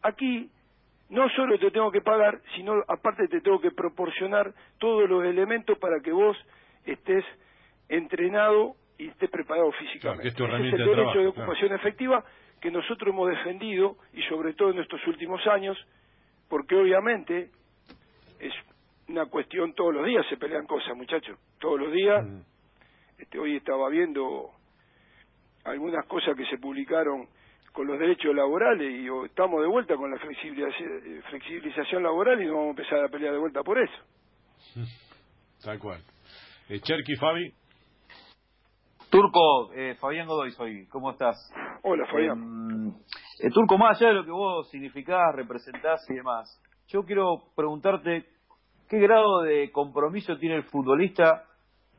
Aquí 0.04 0.50
no 1.10 1.30
solo 1.30 1.58
te 1.58 1.72
tengo 1.72 1.92
que 1.92 2.02
pagar, 2.02 2.40
sino 2.56 2.74
aparte 2.88 3.28
te 3.28 3.42
tengo 3.42 3.60
que 3.60 3.72
proporcionar 3.72 4.54
todos 4.80 5.10
los 5.10 5.24
elementos 5.26 5.78
para 5.80 6.00
que 6.00 6.12
vos 6.12 6.38
estés 6.86 7.26
entrenado 7.90 8.76
y 8.98 9.08
estés 9.08 9.30
preparado 9.30 9.72
físicamente. 9.74 10.28
es, 10.28 10.40
el 10.40 10.86
derecho 10.86 11.20
de, 11.20 11.28
ocupación 11.28 11.74
efectiva 11.74 12.24
que 12.62 12.72
nosotros 12.72 13.14
hemos 13.14 13.30
defendido 13.30 13.98
y 14.14 14.22
sobre 14.24 14.54
todo 14.54 14.72
en 14.72 14.80
estos 14.80 15.06
últimos 15.08 15.46
años, 15.48 15.78
porque 16.50 16.76
obviamente 16.76 17.50
una 19.08 19.26
cuestión, 19.26 19.74
todos 19.74 19.94
los 19.94 20.06
días 20.06 20.26
se 20.30 20.38
pelean 20.38 20.66
cosas, 20.66 20.96
muchachos, 20.96 21.38
todos 21.60 21.80
los 21.80 21.92
días. 21.92 22.26
Mm. 22.26 22.42
Este, 23.18 23.40
hoy 23.40 23.58
estaba 23.58 23.90
viendo 23.90 24.52
algunas 25.64 26.06
cosas 26.08 26.36
que 26.36 26.46
se 26.46 26.58
publicaron 26.58 27.28
con 27.72 27.88
los 27.88 28.00
derechos 28.00 28.36
laborales 28.36 28.88
y 29.02 29.08
estamos 29.26 29.62
de 29.62 29.68
vuelta 29.68 29.96
con 29.96 30.12
la 30.12 30.18
flexibilización, 30.20 31.24
flexibilización 31.30 32.04
laboral 32.04 32.42
y 32.42 32.46
nos 32.46 32.54
vamos 32.54 32.68
a 32.68 32.82
empezar 32.82 33.04
a 33.04 33.10
pelear 33.10 33.34
de 33.34 33.40
vuelta 33.40 33.64
por 33.64 33.80
eso. 33.80 33.94
Tal 35.64 35.80
cual. 35.80 36.02
Eh, 36.70 36.80
Cherky, 36.80 37.16
Fabi. 37.16 37.54
Turco, 39.10 39.72
eh, 39.74 39.96
Fabián 40.00 40.28
Godoy 40.28 40.52
soy. 40.52 40.88
¿Cómo 40.88 41.12
estás? 41.12 41.38
Hola, 41.84 42.06
Fabián. 42.08 42.96
Eh, 43.40 43.50
Turco, 43.52 43.78
más 43.78 43.98
allá 43.98 44.10
de 44.10 44.16
lo 44.16 44.26
que 44.26 44.32
vos 44.32 44.70
significás, 44.70 45.36
representás 45.36 46.02
y 46.10 46.16
demás, 46.16 46.60
yo 46.88 47.04
quiero 47.04 47.44
preguntarte 47.56 48.26
¿Qué 48.94 49.00
grado 49.00 49.42
de 49.42 49.72
compromiso 49.72 50.38
tiene 50.38 50.58
el 50.58 50.66
futbolista? 50.66 51.46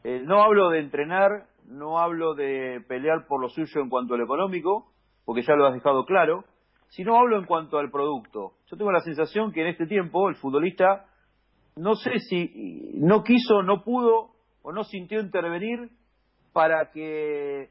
Eh, 0.04 0.22
no 0.22 0.44
hablo 0.44 0.70
de 0.70 0.78
entrenar, 0.78 1.48
no 1.66 1.98
hablo 1.98 2.34
de 2.34 2.84
pelear 2.86 3.26
por 3.26 3.40
lo 3.40 3.48
suyo 3.48 3.80
en 3.80 3.88
cuanto 3.88 4.14
al 4.14 4.20
económico, 4.20 4.92
porque 5.24 5.42
ya 5.42 5.56
lo 5.56 5.66
has 5.66 5.74
dejado 5.74 6.04
claro, 6.04 6.44
sino 6.90 7.16
hablo 7.16 7.36
en 7.36 7.46
cuanto 7.46 7.80
al 7.80 7.90
producto. 7.90 8.52
Yo 8.70 8.76
tengo 8.76 8.92
la 8.92 9.00
sensación 9.00 9.50
que 9.50 9.62
en 9.62 9.66
este 9.70 9.86
tiempo 9.86 10.28
el 10.28 10.36
futbolista 10.36 11.06
no 11.74 11.96
sé 11.96 12.20
si 12.20 12.92
no 12.94 13.24
quiso, 13.24 13.64
no 13.64 13.82
pudo 13.82 14.30
o 14.62 14.70
no 14.70 14.84
sintió 14.84 15.18
intervenir 15.18 15.90
para 16.52 16.92
que 16.92 17.70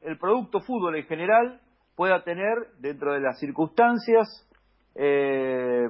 el 0.00 0.16
producto 0.16 0.60
fútbol 0.60 0.94
en 0.94 1.06
general 1.06 1.60
pueda 1.96 2.22
tener 2.22 2.54
dentro 2.78 3.14
de 3.14 3.20
las 3.20 3.36
circunstancias 3.40 4.28
eh, 4.94 5.88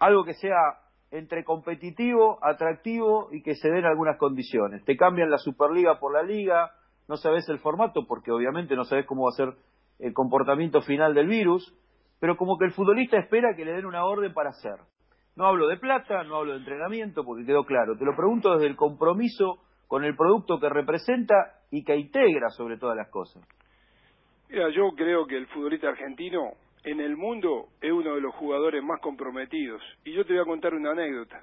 algo 0.00 0.24
que 0.24 0.32
sea 0.32 0.83
entre 1.14 1.44
competitivo, 1.44 2.38
atractivo 2.42 3.28
y 3.30 3.40
que 3.42 3.54
se 3.54 3.70
den 3.70 3.84
algunas 3.84 4.18
condiciones. 4.18 4.84
Te 4.84 4.96
cambian 4.96 5.30
la 5.30 5.38
Superliga 5.38 6.00
por 6.00 6.12
la 6.12 6.24
Liga, 6.24 6.72
no 7.06 7.16
sabes 7.16 7.48
el 7.48 7.60
formato 7.60 8.04
porque 8.08 8.32
obviamente 8.32 8.74
no 8.74 8.82
sabes 8.82 9.06
cómo 9.06 9.24
va 9.24 9.28
a 9.28 9.36
ser 9.36 9.54
el 10.00 10.12
comportamiento 10.12 10.80
final 10.80 11.14
del 11.14 11.28
virus, 11.28 11.72
pero 12.18 12.36
como 12.36 12.58
que 12.58 12.64
el 12.64 12.72
futbolista 12.72 13.16
espera 13.16 13.54
que 13.54 13.64
le 13.64 13.74
den 13.74 13.86
una 13.86 14.04
orden 14.04 14.34
para 14.34 14.50
hacer. 14.50 14.74
No 15.36 15.46
hablo 15.46 15.68
de 15.68 15.76
plata, 15.76 16.24
no 16.24 16.36
hablo 16.36 16.52
de 16.52 16.58
entrenamiento, 16.58 17.24
porque 17.24 17.46
quedó 17.46 17.64
claro. 17.64 17.96
Te 17.96 18.04
lo 18.04 18.16
pregunto 18.16 18.52
desde 18.54 18.66
el 18.66 18.76
compromiso 18.76 19.58
con 19.86 20.04
el 20.04 20.16
producto 20.16 20.58
que 20.58 20.68
representa 20.68 21.60
y 21.70 21.84
que 21.84 21.96
integra 21.96 22.50
sobre 22.50 22.76
todas 22.76 22.96
las 22.96 23.08
cosas. 23.10 23.46
Mira, 24.48 24.68
yo 24.70 24.90
creo 24.96 25.26
que 25.26 25.36
el 25.36 25.46
futbolista 25.46 25.88
argentino 25.88 26.54
en 26.84 27.00
el 27.00 27.16
mundo 27.16 27.68
es 27.80 27.90
uno 27.90 28.14
de 28.14 28.20
los 28.20 28.34
jugadores 28.34 28.82
más 28.82 29.00
comprometidos. 29.00 29.82
Y 30.04 30.12
yo 30.12 30.24
te 30.24 30.34
voy 30.34 30.42
a 30.42 30.46
contar 30.46 30.74
una 30.74 30.92
anécdota. 30.92 31.42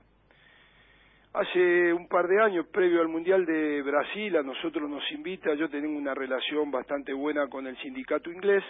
Hace 1.33 1.93
un 1.93 2.07
par 2.07 2.27
de 2.27 2.41
años, 2.41 2.67
previo 2.67 3.01
al 3.01 3.07
Mundial 3.07 3.45
de 3.45 3.81
Brasil, 3.81 4.35
a 4.37 4.43
nosotros 4.43 4.89
nos 4.89 5.03
invita, 5.11 5.53
yo 5.55 5.69
tengo 5.69 5.97
una 5.97 6.13
relación 6.13 6.69
bastante 6.69 7.13
buena 7.13 7.47
con 7.47 7.67
el 7.67 7.77
sindicato 7.77 8.31
inglés, 8.31 8.63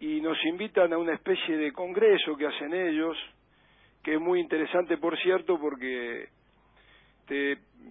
y 0.00 0.20
nos 0.20 0.38
invitan 0.44 0.92
a 0.92 0.98
una 0.98 1.14
especie 1.14 1.56
de 1.56 1.72
congreso 1.72 2.36
que 2.36 2.46
hacen 2.46 2.72
ellos, 2.72 3.16
que 4.04 4.14
es 4.14 4.20
muy 4.20 4.40
interesante, 4.40 4.96
por 4.98 5.18
cierto, 5.18 5.58
porque 5.58 6.28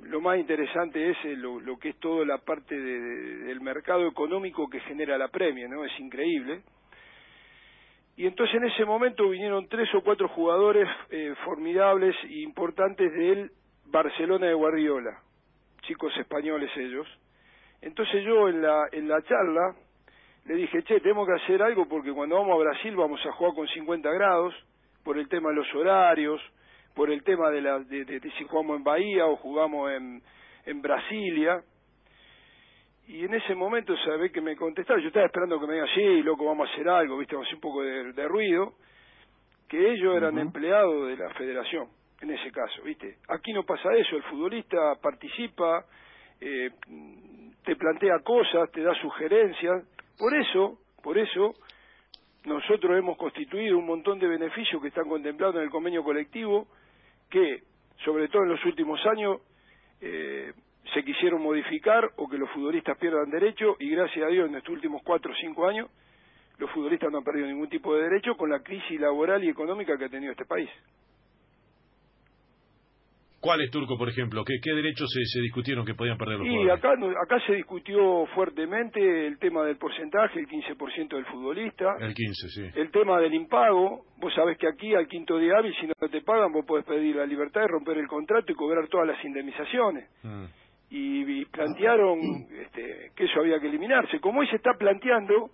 lo 0.04 0.22
más 0.22 0.40
interesante 0.40 1.12
es 1.12 1.18
eh, 1.26 1.36
lo, 1.36 1.78
que 1.78 1.90
es 1.90 2.00
toda 2.00 2.26
la 2.26 2.38
parte 2.40 2.76
del 2.80 3.62
mercado 3.62 4.08
económico 4.08 4.70
que 4.70 4.80
genera 4.82 5.18
la 5.18 5.28
premia, 5.28 5.68
¿no? 5.68 5.84
Es 5.84 6.00
increíble. 6.00 6.62
Y 8.18 8.26
entonces 8.26 8.56
en 8.56 8.66
ese 8.66 8.84
momento 8.84 9.30
vinieron 9.30 9.68
tres 9.68 9.94
o 9.94 10.02
cuatro 10.02 10.28
jugadores 10.30 10.88
eh, 11.12 11.36
formidables 11.46 12.16
e 12.24 12.40
importantes 12.42 13.14
del 13.14 13.52
Barcelona 13.86 14.48
de 14.48 14.56
Guardiola, 14.56 15.22
chicos 15.84 16.12
españoles 16.18 16.72
ellos. 16.76 17.08
Entonces 17.80 18.24
yo 18.26 18.50
en 18.50 18.64
la, 18.64 18.88
en 18.92 19.08
la 19.08 19.22
charla 19.22 19.76
le 20.46 20.56
dije, 20.56 20.82
che, 20.82 21.00
tenemos 21.00 21.28
que 21.28 21.44
hacer 21.44 21.62
algo 21.62 21.88
porque 21.88 22.12
cuando 22.12 22.38
vamos 22.38 22.56
a 22.56 22.70
Brasil 22.70 22.96
vamos 22.96 23.24
a 23.24 23.32
jugar 23.34 23.54
con 23.54 23.68
50 23.68 24.10
grados 24.12 24.56
por 25.04 25.20
el 25.20 25.30
tema 25.30 25.50
de 25.50 25.56
los 25.56 25.76
horarios, 25.76 26.42
por 26.96 27.12
el 27.12 27.24
tema 27.24 27.52
de, 27.52 27.62
la, 27.62 27.80
de, 27.82 28.20
si 28.36 28.44
jugamos 28.46 28.78
en 28.78 28.84
Bahía 28.84 29.28
o 29.28 29.36
jugamos 29.36 29.92
en, 29.92 30.24
en 30.66 30.82
Brasilia. 30.82 31.62
Y 33.08 33.24
en 33.24 33.34
ese 33.34 33.56
momento, 33.56 33.96
¿sabés 34.04 34.34
que 34.34 34.42
me 34.42 34.58
contestaron? 34.58 35.02
Yo 35.02 35.08
estaba 35.08 35.26
esperando 35.26 35.60
que 35.60 35.68
me 35.68 35.74
digan, 35.74 35.88
sí, 35.96 36.22
loco, 36.24 36.46
vamos 36.46 36.70
a 36.70 36.74
hacer 36.74 36.90
algo, 36.90 37.18
¿viste? 37.18 37.36
Vamos 37.36 37.46
a 37.46 37.48
hacer 37.48 37.56
un 37.56 37.62
poco 37.62 37.82
de, 37.82 38.28
ruido. 38.28 38.74
Que 39.70 39.94
ellos 39.94 40.16
eran 40.16 40.38
empleados 40.38 41.08
de 41.08 41.16
la 41.18 41.34
federación, 41.34 41.88
en 42.22 42.32
ese 42.32 42.52
caso, 42.52 42.82
¿viste? 42.84 43.18
Aquí 43.30 43.54
no 43.54 43.64
pasa 43.64 43.94
eso, 43.94 44.16
el 44.16 44.24
futbolista 44.24 44.96
participa, 45.02 45.86
eh, 46.40 46.70
te 47.64 47.76
plantea 47.76 48.20
cosas, 48.24 48.70
te 48.72 48.82
da 48.82 48.94
sugerencias. 49.02 49.86
Por 50.18 50.36
eso, 50.36 50.80
por 51.02 51.18
eso, 51.18 51.54
nosotros 52.46 52.98
hemos 52.98 53.18
constituido 53.18 53.78
un 53.78 53.86
montón 53.86 54.20
de 54.20 54.28
beneficios 54.28 54.82
que 54.82 54.90
están 54.90 55.08
contemplados 55.08 55.56
en 55.56 55.64
el 55.64 55.70
convenio 55.70 56.04
colectivo, 56.04 56.68
que, 57.30 57.64
sobre 58.04 58.28
todo 58.28 58.44
en 58.44 58.50
los 58.50 58.66
últimos 58.66 59.06
años, 59.06 59.42
eh, 60.02 60.54
se 60.94 61.04
quisieron 61.04 61.42
modificar 61.42 62.12
o 62.16 62.28
que 62.28 62.38
los 62.38 62.50
futbolistas 62.52 62.98
pierdan 62.98 63.30
derecho 63.30 63.76
y 63.80 63.90
gracias 63.90 64.26
a 64.26 64.30
Dios 64.30 64.50
en 64.50 64.56
estos 64.56 64.74
últimos 64.74 65.02
cuatro 65.04 65.32
o 65.32 65.36
cinco 65.36 65.68
años 65.68 65.90
los 66.58 66.72
futbolistas 66.72 67.12
no 67.12 67.20
han 67.20 67.24
perdido 67.24 67.48
ningún 67.48 67.70
tipo 67.70 67.96
de 67.96 68.04
derecho 68.04 68.36
con 68.36 68.50
la 68.50 68.60
crisis 68.60 69.00
laboral 69.00 69.44
y 69.44 69.50
económica 69.50 69.98
que 69.98 70.06
ha 70.06 70.10
tenido 70.10 70.32
este 70.32 70.46
país. 70.46 70.70
¿Cuál 73.40 73.62
es 73.62 73.70
Turco, 73.70 73.98
por 73.98 74.10
ejemplo? 74.10 74.44
¿Qué, 74.44 74.56
qué 74.62 74.74
derechos 74.74 75.08
se, 75.14 75.24
se, 75.26 75.40
discutieron 75.42 75.86
que 75.86 75.94
podían 75.94 76.18
perder 76.18 76.40
los 76.40 76.48
y 76.48 76.70
acá, 76.70 76.94
acá 77.22 77.40
se 77.46 77.54
discutió 77.54 78.26
fuertemente 78.34 79.28
el 79.28 79.38
tema 79.38 79.64
del 79.64 79.78
porcentaje, 79.78 80.40
el 80.40 80.48
15% 80.48 81.10
del 81.10 81.26
futbolista. 81.26 81.96
El 82.00 82.16
15, 82.16 82.50
sí. 82.50 82.70
El 82.74 82.90
tema 82.90 83.20
del 83.20 83.36
impago. 83.36 84.06
Vos 84.18 84.34
sabés 84.34 84.58
que 84.58 84.68
aquí, 84.68 84.96
al 84.96 85.08
quinto 85.08 85.38
día 85.38 85.60
hábil, 85.60 85.74
si 85.80 85.86
no 85.86 85.94
te 86.10 86.22
pagan, 86.22 86.52
vos 86.52 86.66
podés 86.66 86.84
pedir 86.84 87.16
la 87.16 87.28
libertad 87.28 87.62
de 87.62 87.68
romper 87.68 88.00
el 88.00 88.08
contrato 88.08 88.52
y 88.52 88.56
cobrar 88.56 88.88
todas 88.88 89.08
las 89.08 89.24
indemnizaciones. 89.24 90.10
Mm 90.24 90.46
y, 90.90 91.46
plantearon 91.46 92.20
este, 92.62 93.12
que 93.16 93.26
eso 93.26 93.40
había 93.40 93.60
que 93.60 93.68
eliminarse. 93.68 94.20
Como 94.20 94.40
hoy 94.40 94.48
se 94.48 94.58
está 94.58 94.74
planteando 94.74 95.50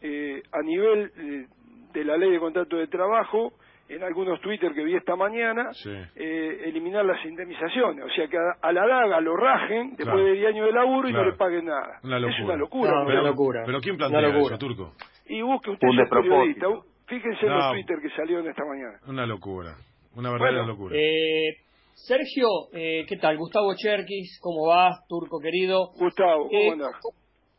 eh, 0.00 0.42
a 0.52 0.62
nivel 0.62 1.10
eh, 1.16 1.46
de 1.92 2.04
la 2.04 2.16
ley 2.16 2.30
de 2.30 2.38
contrato 2.38 2.76
de 2.76 2.86
trabajo, 2.86 3.54
en 3.88 4.02
algunos 4.02 4.40
Twitter 4.40 4.72
que 4.74 4.84
vi 4.84 4.94
esta 4.94 5.16
mañana, 5.16 5.70
eh, 6.14 6.62
eliminar 6.66 7.04
las 7.04 7.24
indemnizaciones. 7.24 8.04
O 8.04 8.10
sea, 8.10 8.28
que 8.28 8.36
a, 8.36 8.72
la 8.72 8.86
daga 8.86 9.20
lo 9.20 9.36
rajen 9.36 9.96
después 9.96 10.24
de 10.24 10.32
10 10.32 10.48
años 10.48 10.66
de 10.66 10.72
laburo 10.72 11.08
y 11.08 11.12
no 11.12 11.24
le 11.24 11.32
paguen 11.32 11.64
nada. 11.64 11.98
Es 11.98 12.04
una 12.04 12.56
locura. 12.56 13.02
una 13.02 13.22
locura. 13.22 13.62
pero 13.64 13.80
¿quién 13.80 13.96
plantea 13.96 14.28
eso, 14.28 14.58
Turco? 14.58 14.92
Y 15.26 15.40
busque 15.42 15.70
usted 15.70 15.88
un 15.88 16.08
periodista. 16.08 16.66
Fíjense 17.06 17.46
en 17.46 17.52
los 17.54 17.72
Twitter 17.72 17.96
que 18.02 18.10
salieron 18.10 18.46
esta 18.46 18.64
mañana. 18.64 18.98
Una 19.06 19.24
locura. 19.24 19.74
Una 20.14 20.30
verdadera 20.30 20.66
locura. 20.66 20.94
Eh, 20.94 21.56
Sergio, 22.06 22.48
eh, 22.72 23.04
¿qué 23.08 23.16
tal? 23.16 23.36
Gustavo 23.36 23.74
Cherkis, 23.74 24.38
¿cómo 24.40 24.66
vas, 24.66 25.06
turco 25.08 25.40
querido? 25.40 25.90
Gustavo, 25.98 26.48
¿cómo 26.48 26.58
eh, 26.58 26.70
andás? 26.70 26.94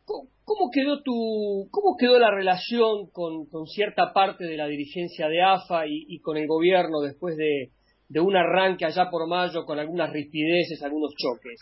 ¿cómo, 0.04 0.70
quedó 0.72 1.02
tu, 1.02 1.68
cómo 1.70 1.96
quedó 1.98 2.18
la 2.18 2.30
relación 2.30 3.10
con, 3.12 3.46
cierta 3.66 4.12
parte 4.12 4.44
de 4.44 4.56
la 4.56 4.66
dirigencia 4.66 5.28
de 5.28 5.42
AFA 5.42 5.86
y, 5.86 6.18
con 6.20 6.36
el 6.36 6.46
gobierno 6.48 7.00
después 7.00 7.36
de, 7.36 7.70
un 8.20 8.34
arranque 8.34 8.84
allá 8.84 9.08
por 9.10 9.28
mayo 9.28 9.64
con 9.64 9.78
algunas 9.78 10.10
rispideces, 10.10 10.82
algunos 10.82 11.14
choques? 11.16 11.60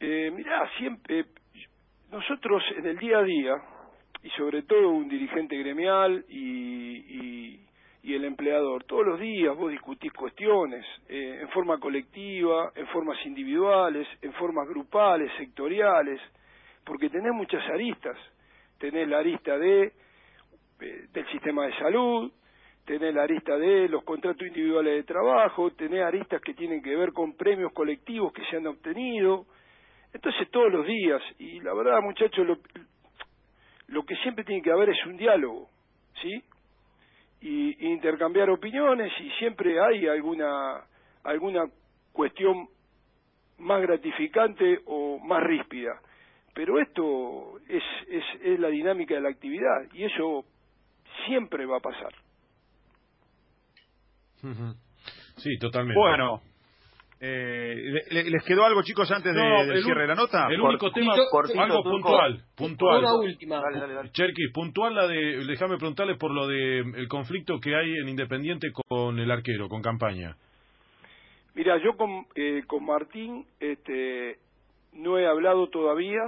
Eh, 0.00 0.30
mirá, 0.30 0.62
siempre, 0.78 1.26
nosotros 2.10 2.62
en 2.78 2.86
el 2.86 2.98
día 2.98 3.18
a 3.18 3.22
día, 3.22 3.52
y 4.22 4.30
sobre 4.30 4.62
todo 4.62 4.90
un 4.90 5.08
dirigente 5.08 5.56
gremial 5.58 6.24
y 6.28 6.76
y 7.08 7.65
el 8.02 8.24
empleador. 8.24 8.84
Todos 8.84 9.06
los 9.06 9.20
días 9.20 9.56
vos 9.56 9.70
discutís 9.70 10.12
cuestiones 10.12 10.84
eh, 11.08 11.40
en 11.42 11.48
forma 11.50 11.78
colectiva, 11.78 12.72
en 12.74 12.86
formas 12.88 13.18
individuales, 13.26 14.06
en 14.22 14.32
formas 14.34 14.68
grupales, 14.68 15.30
sectoriales, 15.38 16.20
porque 16.84 17.10
tenés 17.10 17.32
muchas 17.32 17.62
aristas. 17.68 18.16
Tenés 18.78 19.08
la 19.08 19.18
arista 19.18 19.58
de 19.58 19.92
eh, 20.80 21.06
del 21.12 21.26
sistema 21.28 21.66
de 21.66 21.74
salud, 21.78 22.30
tenés 22.84 23.14
la 23.14 23.22
arista 23.22 23.56
de 23.56 23.88
los 23.88 24.04
contratos 24.04 24.46
individuales 24.46 24.94
de 24.94 25.02
trabajo, 25.04 25.70
tenés 25.70 26.02
aristas 26.02 26.40
que 26.42 26.54
tienen 26.54 26.82
que 26.82 26.94
ver 26.94 27.12
con 27.12 27.34
premios 27.34 27.72
colectivos 27.72 28.32
que 28.32 28.44
se 28.44 28.56
han 28.56 28.66
obtenido. 28.66 29.46
Entonces 30.12 30.50
todos 30.50 30.70
los 30.72 30.86
días, 30.86 31.22
y 31.38 31.60
la 31.60 31.74
verdad 31.74 32.00
muchachos, 32.02 32.46
lo, 32.46 32.58
lo 33.88 34.04
que 34.04 34.16
siempre 34.16 34.44
tiene 34.44 34.62
que 34.62 34.70
haber 34.70 34.90
es 34.90 35.06
un 35.06 35.16
diálogo, 35.16 35.68
¿sí? 36.22 36.42
Y 37.46 37.92
intercambiar 37.92 38.50
opiniones 38.50 39.12
y 39.20 39.30
siempre 39.38 39.80
hay 39.80 40.08
alguna 40.08 40.84
alguna 41.22 41.64
cuestión 42.12 42.68
más 43.58 43.80
gratificante 43.82 44.80
o 44.86 45.18
más 45.20 45.42
ríspida. 45.44 46.00
Pero 46.54 46.80
esto 46.80 47.60
es, 47.68 47.82
es, 48.08 48.24
es 48.42 48.58
la 48.58 48.68
dinámica 48.68 49.14
de 49.14 49.20
la 49.20 49.28
actividad 49.28 49.92
y 49.92 50.04
eso 50.04 50.44
siempre 51.26 51.66
va 51.66 51.76
a 51.76 51.80
pasar. 51.80 52.12
Sí 55.36 55.56
totalmente. 55.58 55.98
Bueno 55.98 56.40
eh, 57.18 58.02
¿Les 58.10 58.44
quedó 58.44 58.64
algo, 58.66 58.82
chicos, 58.82 59.10
antes 59.10 59.34
de, 59.34 59.40
del 59.40 59.82
cierre 59.82 60.02
de 60.02 60.08
la 60.08 60.14
nota? 60.14 60.48
El 60.50 60.60
único 60.60 60.90
tema, 60.90 61.14
algo 61.14 61.82
puntual, 61.82 62.42
puntual. 62.54 62.98
Una 62.98 63.14
última. 63.14 63.62
Cherkis, 64.12 64.52
puntual 64.52 64.94
la 64.94 65.06
de, 65.06 65.44
déjame 65.46 65.78
preguntarles 65.78 66.18
por 66.18 66.30
lo 66.30 66.46
de 66.46 66.80
el 66.80 67.08
conflicto 67.08 67.58
que 67.58 67.74
hay 67.74 67.94
en 67.94 68.08
Independiente 68.10 68.68
con 68.70 69.18
el 69.18 69.30
arquero, 69.30 69.68
con 69.68 69.80
campaña. 69.80 70.36
Mira, 71.54 71.78
yo 71.82 71.96
con, 71.96 72.26
eh, 72.34 72.64
con 72.66 72.84
Martín 72.84 73.46
este, 73.60 74.36
no 74.92 75.18
he 75.18 75.26
hablado 75.26 75.68
todavía. 75.68 76.20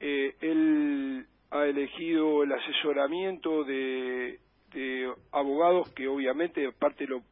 Eh, 0.00 0.34
él 0.42 1.24
ha 1.50 1.64
elegido 1.64 2.42
el 2.42 2.52
asesoramiento 2.52 3.64
de, 3.64 4.38
de 4.74 5.10
abogados 5.32 5.90
que 5.94 6.08
obviamente 6.08 6.70
parte 6.78 7.06
lo, 7.06 7.22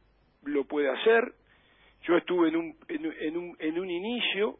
lo 0.43 0.63
puede 0.65 0.89
hacer 0.89 1.35
yo 2.07 2.17
estuve 2.17 2.49
en 2.49 2.55
un, 2.55 2.75
en, 2.87 3.37
un, 3.37 3.55
en 3.59 3.79
un 3.79 3.89
inicio, 3.89 4.57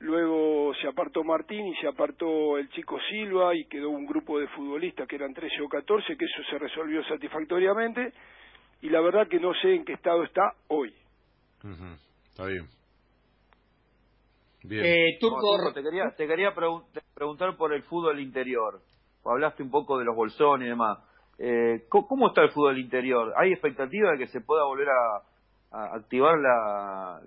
luego 0.00 0.74
se 0.74 0.88
apartó 0.88 1.22
Martín 1.22 1.66
y 1.66 1.74
se 1.76 1.86
apartó 1.86 2.58
el 2.58 2.68
chico 2.70 2.98
Silva 3.08 3.54
y 3.54 3.66
quedó 3.66 3.90
un 3.90 4.06
grupo 4.06 4.38
de 4.38 4.48
futbolistas 4.48 5.06
que 5.06 5.16
eran 5.16 5.32
13 5.32 5.62
o 5.62 5.68
14, 5.68 6.16
que 6.16 6.24
eso 6.24 6.42
se 6.50 6.58
resolvió 6.58 7.04
satisfactoriamente, 7.04 8.12
y 8.80 8.88
la 8.90 9.00
verdad 9.00 9.28
que 9.28 9.38
no 9.38 9.52
sé 9.54 9.74
en 9.74 9.84
qué 9.84 9.92
estado 9.92 10.24
está 10.24 10.54
hoy. 10.68 10.92
Está 12.30 12.46
bien. 12.46 12.66
Bien. 14.64 14.84
Eh, 14.84 15.18
Turco, 15.20 15.72
te 15.72 15.82
quería, 15.82 16.10
te 16.16 16.26
quería 16.26 16.52
preguntar 16.54 17.56
por 17.56 17.72
el 17.72 17.82
fútbol 17.84 18.20
interior. 18.20 18.80
Hablaste 19.24 19.62
un 19.62 19.70
poco 19.70 19.98
de 19.98 20.04
los 20.04 20.16
bolsones 20.16 20.66
y 20.66 20.70
demás. 20.70 20.98
Eh, 21.38 21.84
¿Cómo 21.88 22.28
está 22.28 22.42
el 22.42 22.50
fútbol 22.50 22.78
interior? 22.78 23.32
¿Hay 23.36 23.52
expectativa 23.52 24.12
de 24.12 24.18
que 24.18 24.26
se 24.28 24.40
pueda 24.40 24.64
volver 24.64 24.88
a, 24.88 25.22
activar 25.72 26.38
la, 26.38 27.20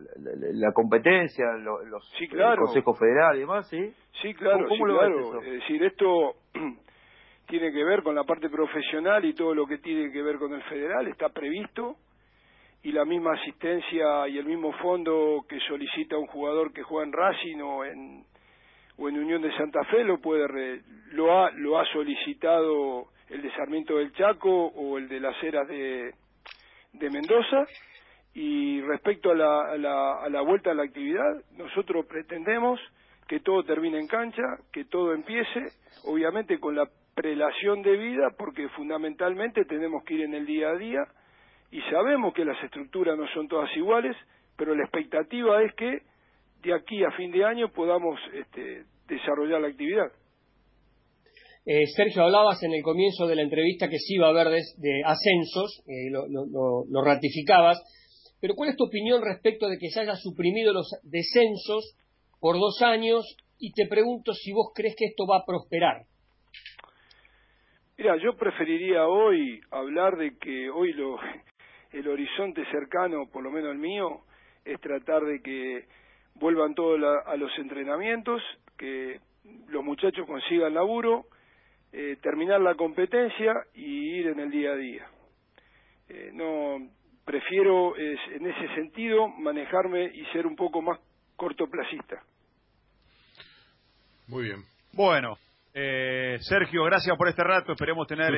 la, 0.53 0.71
competencia, 0.71 1.45
los, 1.58 2.08
sí, 2.17 2.27
claro. 2.27 2.53
el 2.53 2.60
Consejo 2.60 2.93
Federal 2.93 3.36
y 3.38 3.39
demás, 3.39 3.67
¿sí? 3.69 3.93
Sí, 4.21 4.34
claro, 4.36 4.67
sí, 4.69 4.77
claro. 4.77 5.41
Es 5.41 5.51
decir, 5.51 5.84
esto 5.84 6.36
tiene 7.47 7.71
que 7.71 7.84
ver 7.84 8.03
con 8.03 8.13
la 8.15 8.23
parte 8.23 8.49
profesional 8.49 9.25
y 9.25 9.34
todo 9.34 9.53
lo 9.55 9.65
que 9.65 9.79
tiene 9.79 10.12
que 10.12 10.21
ver 10.21 10.38
con 10.38 10.53
el 10.53 10.62
federal 10.63 11.08
está 11.08 11.29
previsto 11.29 11.95
y 12.84 12.91
la 12.91 13.03
misma 13.03 13.34
asistencia 13.34 14.27
y 14.27 14.38
el 14.38 14.45
mismo 14.45 14.71
fondo 14.73 15.43
que 15.49 15.60
solicita 15.67 16.17
un 16.17 16.27
jugador 16.27 16.71
que 16.71 16.84
juega 16.84 17.05
en 17.08 17.13
Racing 17.13 17.62
o 17.62 17.84
en 17.84 18.25
o 18.97 19.10
en 19.10 19.17
Unión 19.17 19.41
de 19.41 19.51
Santa 19.58 19.84
Fe 19.86 20.03
lo 20.03 20.19
puede 20.21 20.81
lo 21.12 21.38
ha 21.38 21.51
lo 21.51 21.79
ha 21.79 21.86
solicitado 21.91 23.08
el 23.29 23.41
de 23.41 23.51
Sarmiento 23.55 23.97
del 23.97 24.13
Chaco 24.13 24.67
o 24.67 24.97
el 24.97 25.10
de 25.10 25.19
las 25.19 25.36
Heras 25.43 25.67
de, 25.67 26.13
de 26.93 27.10
Mendoza 27.10 27.65
y 28.35 28.81
respecto 28.81 29.31
a 29.31 29.35
la, 29.35 29.61
a 29.71 29.77
la, 29.77 30.23
a 30.23 30.29
la 30.29 30.41
vuelta 30.41 30.71
a 30.71 30.73
la 30.75 30.83
actividad 30.83 31.41
nosotros 31.57 32.05
pretendemos 32.05 32.79
que 33.27 33.39
todo 33.39 33.63
termine 33.63 33.99
en 33.99 34.07
cancha 34.07 34.43
que 34.71 34.85
todo 34.85 35.13
empiece 35.13 35.61
obviamente 36.03 36.59
con 36.59 36.75
la 36.75 36.87
prelación 37.15 37.81
de 37.81 37.97
vida 37.97 38.27
porque 38.37 38.69
fundamentalmente 38.69 39.65
tenemos 39.65 40.03
que 40.03 40.15
ir 40.15 40.21
en 40.21 40.33
el 40.33 40.45
día 40.45 40.69
a 40.69 40.77
día 40.77 40.99
y 41.71 41.81
sabemos 41.89 42.33
que 42.33 42.45
las 42.45 42.61
estructuras 42.63 43.17
no 43.17 43.25
son 43.33 43.47
todas 43.47 43.69
iguales 43.75 44.15
pero 44.57 44.75
la 44.75 44.83
expectativa 44.83 45.63
es 45.63 45.73
que 45.75 46.01
de 46.63 46.73
aquí 46.73 47.03
a 47.03 47.11
fin 47.11 47.31
de 47.31 47.45
año 47.45 47.71
podamos 47.71 48.19
este, 48.33 48.85
desarrollar 49.07 49.61
la 49.61 49.67
actividad. 49.67 50.07
Eh, 51.65 51.85
Sergio, 51.95 52.23
hablabas 52.23 52.61
en 52.63 52.73
el 52.73 52.83
comienzo 52.83 53.27
de 53.27 53.35
la 53.35 53.41
entrevista 53.41 53.89
que 53.89 53.97
sí 53.97 54.15
iba 54.15 54.27
a 54.27 54.29
haber 54.29 54.49
de, 54.49 55.01
ascensos, 55.03 55.83
eh, 55.87 56.11
lo, 56.11 56.85
lo, 56.87 57.03
ratificabas, 57.03 57.81
pero 58.45 58.53
¿cuál 58.53 58.69
es 58.69 58.75
tu 58.75 58.84
opinión 58.84 59.23
respecto 59.23 59.67
de 59.67 59.79
que 59.79 59.89
se 59.89 60.01
haya 60.01 60.15
suprimido 60.17 60.71
los 60.71 60.88
descensos 61.01 61.97
por 62.39 62.60
dos 62.60 62.79
años? 62.84 63.25
Y 63.58 63.73
te 63.73 63.88
pregunto 63.88 64.34
si 64.34 64.51
vos 64.53 64.71
crees 64.75 64.95
que 64.95 65.05
esto 65.05 65.25
va 65.25 65.38
a 65.38 65.45
prosperar. 65.47 66.03
Mira, 67.97 68.17
yo 68.17 68.38
preferiría 68.38 69.08
hoy 69.08 69.60
hablar 69.71 70.15
de 70.17 70.38
que 70.38 70.69
hoy 70.69 70.93
lo, 70.93 71.17
el 71.91 72.08
horizonte 72.08 72.63
cercano, 72.69 73.27
por 73.34 73.41
lo 73.41 73.49
menos 73.49 73.71
el 73.71 73.79
mío, 73.79 74.21
es 74.63 74.79
tratar 74.79 75.23
de 75.23 75.41
que 75.41 75.88
vuelvan 76.36 76.75
todos 76.75 76.99
a 77.25 77.36
los 77.38 77.49
entrenamientos, 77.58 78.43
que 78.77 79.21
los 79.69 79.84
muchachos 79.84 80.27
consigan 80.27 80.75
laburo, 80.75 81.25
eh, 81.93 82.17
terminar 82.21 82.62
la 82.62 82.75
competencia 82.75 83.55
y 83.73 84.19
ir 84.19 84.27
en 84.27 84.39
el 84.39 84.51
día 84.51 84.69
a 84.69 84.75
día. 84.75 85.08
Eh, 86.10 86.29
no 86.31 86.93
prefiero 87.25 87.97
en 87.97 88.45
ese 88.45 88.75
sentido 88.75 89.27
manejarme 89.27 90.05
y 90.05 90.23
ser 90.31 90.45
un 90.45 90.55
poco 90.55 90.81
más 90.81 90.99
cortoplacista. 91.35 92.21
Muy 94.27 94.45
bien. 94.45 94.59
Bueno, 94.93 95.38
eh, 95.73 96.38
Sergio, 96.39 96.85
gracias 96.85 97.17
por 97.17 97.27
este 97.27 97.43
rato. 97.43 97.73
Esperemos 97.73 98.07
tener 98.07 98.31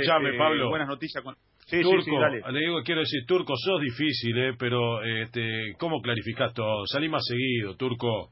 buenas 0.69 0.87
noticias. 0.87 1.23
Con... 1.23 1.35
Sí, 1.67 1.81
Turco, 1.81 2.01
sí, 2.01 2.11
dale. 2.19 2.41
le 2.51 2.59
digo, 2.59 2.81
quiero 2.83 3.01
decir, 3.01 3.25
Turco, 3.27 3.53
sos 3.55 3.79
difícil, 3.79 4.37
eh, 4.37 4.53
pero 4.57 5.03
este, 5.03 5.73
¿cómo 5.77 6.01
clarificás 6.01 6.53
todo? 6.53 6.85
Salí 6.87 7.09
más 7.09 7.23
seguido, 7.27 7.75
Turco. 7.75 8.31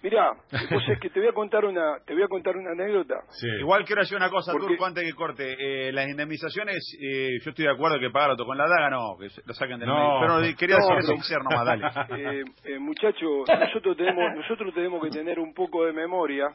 Mirá, 0.00 0.32
pues 0.50 0.88
es 0.88 1.00
que 1.00 1.10
te 1.10 1.18
voy 1.18 1.28
a 1.28 1.32
contar 1.32 1.64
una, 1.64 1.98
te 2.06 2.14
voy 2.14 2.22
a 2.22 2.28
contar 2.28 2.56
una 2.56 2.70
anécdota. 2.70 3.16
Igual 3.60 3.84
quiero 3.84 4.02
decir 4.02 4.16
una 4.16 4.30
cosa, 4.30 4.52
Turco, 4.52 4.84
antes 4.86 5.04
que 5.04 5.12
corte. 5.12 5.56
Eh, 5.58 5.92
las 5.92 6.08
indemnizaciones, 6.08 6.96
eh, 7.00 7.38
yo 7.44 7.50
estoy 7.50 7.64
de 7.64 7.72
acuerdo 7.72 7.98
que 7.98 8.10
pagarlo 8.10 8.36
con 8.44 8.56
la 8.56 8.68
daga, 8.68 8.90
no, 8.90 9.16
que 9.18 9.28
lo 9.44 9.54
saquen 9.54 9.80
del 9.80 9.88
no, 9.88 10.20
Pero 10.20 10.56
quería 10.56 10.76
decir 10.76 11.02
sincero 11.02 11.42
nomás, 11.42 11.66
dale. 11.66 11.88
Eh, 12.18 12.44
eh, 12.64 12.78
muchachos, 12.78 13.46
nosotros 13.48 13.96
tenemos, 13.96 14.34
nosotros 14.34 14.74
tenemos 14.74 15.02
que 15.02 15.10
tener 15.10 15.38
un 15.38 15.52
poco 15.52 15.84
de 15.84 15.92
memoria, 15.92 16.48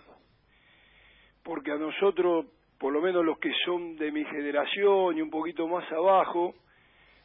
porque 1.44 1.72
a 1.72 1.76
nosotros, 1.76 2.46
por 2.80 2.92
lo 2.92 3.02
menos 3.02 3.24
los 3.24 3.38
que 3.40 3.52
son 3.66 3.96
de 3.96 4.12
mi 4.12 4.26
generación 4.26 5.18
y 5.18 5.22
un 5.22 5.30
poquito 5.30 5.68
más 5.68 5.90
abajo, 5.92 6.54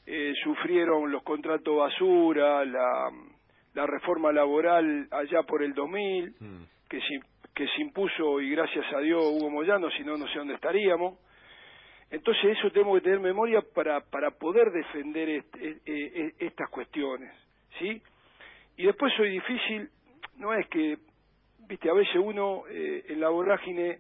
eh, 0.07 0.33
sufrieron 0.43 1.11
los 1.11 1.23
contratos 1.23 1.77
basura, 1.77 2.65
la 2.65 3.11
la 3.75 3.87
reforma 3.87 4.33
laboral 4.33 5.09
allá 5.11 5.43
por 5.43 5.63
el 5.63 5.75
2000, 5.75 6.35
mm. 6.39 6.63
que, 6.89 7.01
se, 7.01 7.21
que 7.55 7.67
se 7.69 7.83
impuso 7.83 8.41
y 8.41 8.51
gracias 8.51 8.85
a 8.93 9.01
Dios 9.01 9.23
Hugo 9.25 9.51
Moyano, 9.51 9.91
si 9.91 10.03
no, 10.03 10.17
no 10.17 10.27
sé 10.29 10.39
dónde 10.39 10.55
estaríamos. 10.55 11.19
Entonces 12.11 12.57
eso 12.57 12.71
tenemos 12.71 12.99
que 12.99 13.05
tener 13.05 13.21
memoria 13.21 13.61
para, 13.75 14.01
para 14.01 14.31
poder 14.31 14.71
defender 14.71 15.29
e, 15.29 15.45
e, 15.61 15.81
e, 15.87 16.35
estas 16.39 16.71
cuestiones, 16.71 17.31
¿sí? 17.79 18.03
Y 18.79 18.87
después 18.87 19.13
soy 19.17 19.31
difícil, 19.31 19.91
no 20.37 20.55
es 20.55 20.67
que, 20.69 20.97
viste, 21.69 21.91
a 21.91 21.93
veces 21.93 22.17
uno 22.17 22.63
eh, 22.71 23.05
en 23.09 23.21
la 23.21 23.29
vorágine, 23.29 23.99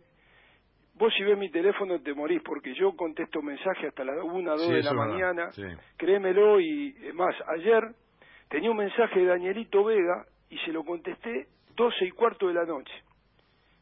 vos 0.94 1.12
si 1.14 1.22
ves 1.22 1.36
mi 1.36 1.50
teléfono 1.50 2.00
te 2.00 2.14
morís, 2.14 2.40
porque 2.42 2.72
yo 2.74 2.96
contesto 2.96 3.42
mensajes 3.42 3.88
hasta 3.88 4.04
las 4.04 4.16
1, 4.22 4.56
2 4.56 4.68
de 4.70 4.82
la 4.82 4.92
mañana, 4.94 5.50
créemelo, 5.98 6.60
y 6.60 6.94
más, 7.12 7.34
ayer 7.48 7.92
Tenía 8.48 8.70
un 8.70 8.76
mensaje 8.76 9.20
de 9.20 9.26
Danielito 9.26 9.84
Vega 9.84 10.24
y 10.50 10.58
se 10.58 10.72
lo 10.72 10.84
contesté 10.84 11.48
doce 11.76 12.06
y 12.06 12.10
cuarto 12.10 12.48
de 12.48 12.54
la 12.54 12.64
noche. 12.64 12.92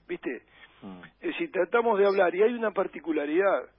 ¿Viste? 0.09 0.43
Mm. 0.83 1.01
Es 1.21 1.31
decir, 1.33 1.51
tratamos 1.53 1.99
de 1.99 2.07
hablar 2.07 2.35
y 2.35 2.43
hay 2.43 2.53
una 2.53 2.73
particularidad 2.73 3.71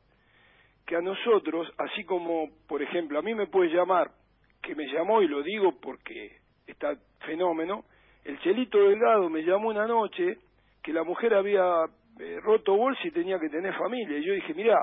que 0.86 0.96
a 0.96 1.02
nosotros, 1.02 1.72
así 1.78 2.06
como, 2.06 2.50
por 2.68 2.82
ejemplo, 2.82 3.20
a 3.20 3.22
mí 3.22 3.36
me 3.36 3.48
puede 3.48 3.70
llamar, 3.70 4.10
que 4.62 4.74
me 4.74 4.88
llamó 4.88 5.22
y 5.22 5.28
lo 5.28 5.44
digo 5.44 5.74
porque 5.82 6.38
está 6.66 6.96
fenómeno, 7.26 7.84
el 8.24 8.40
Chelito 8.40 8.78
Delgado 8.80 9.30
me 9.30 9.44
llamó 9.44 9.70
una 9.70 9.86
noche 9.86 10.38
que 10.82 10.94
la 10.94 11.04
mujer 11.04 11.34
había 11.34 11.86
eh, 12.20 12.40
roto 12.42 12.76
bolsa 12.76 13.02
y 13.06 13.12
tenía 13.12 13.40
que 13.40 13.50
tener 13.50 13.74
familia. 13.76 14.18
Y 14.18 14.26
yo 14.26 14.34
dije, 14.34 14.54
mira, 14.54 14.78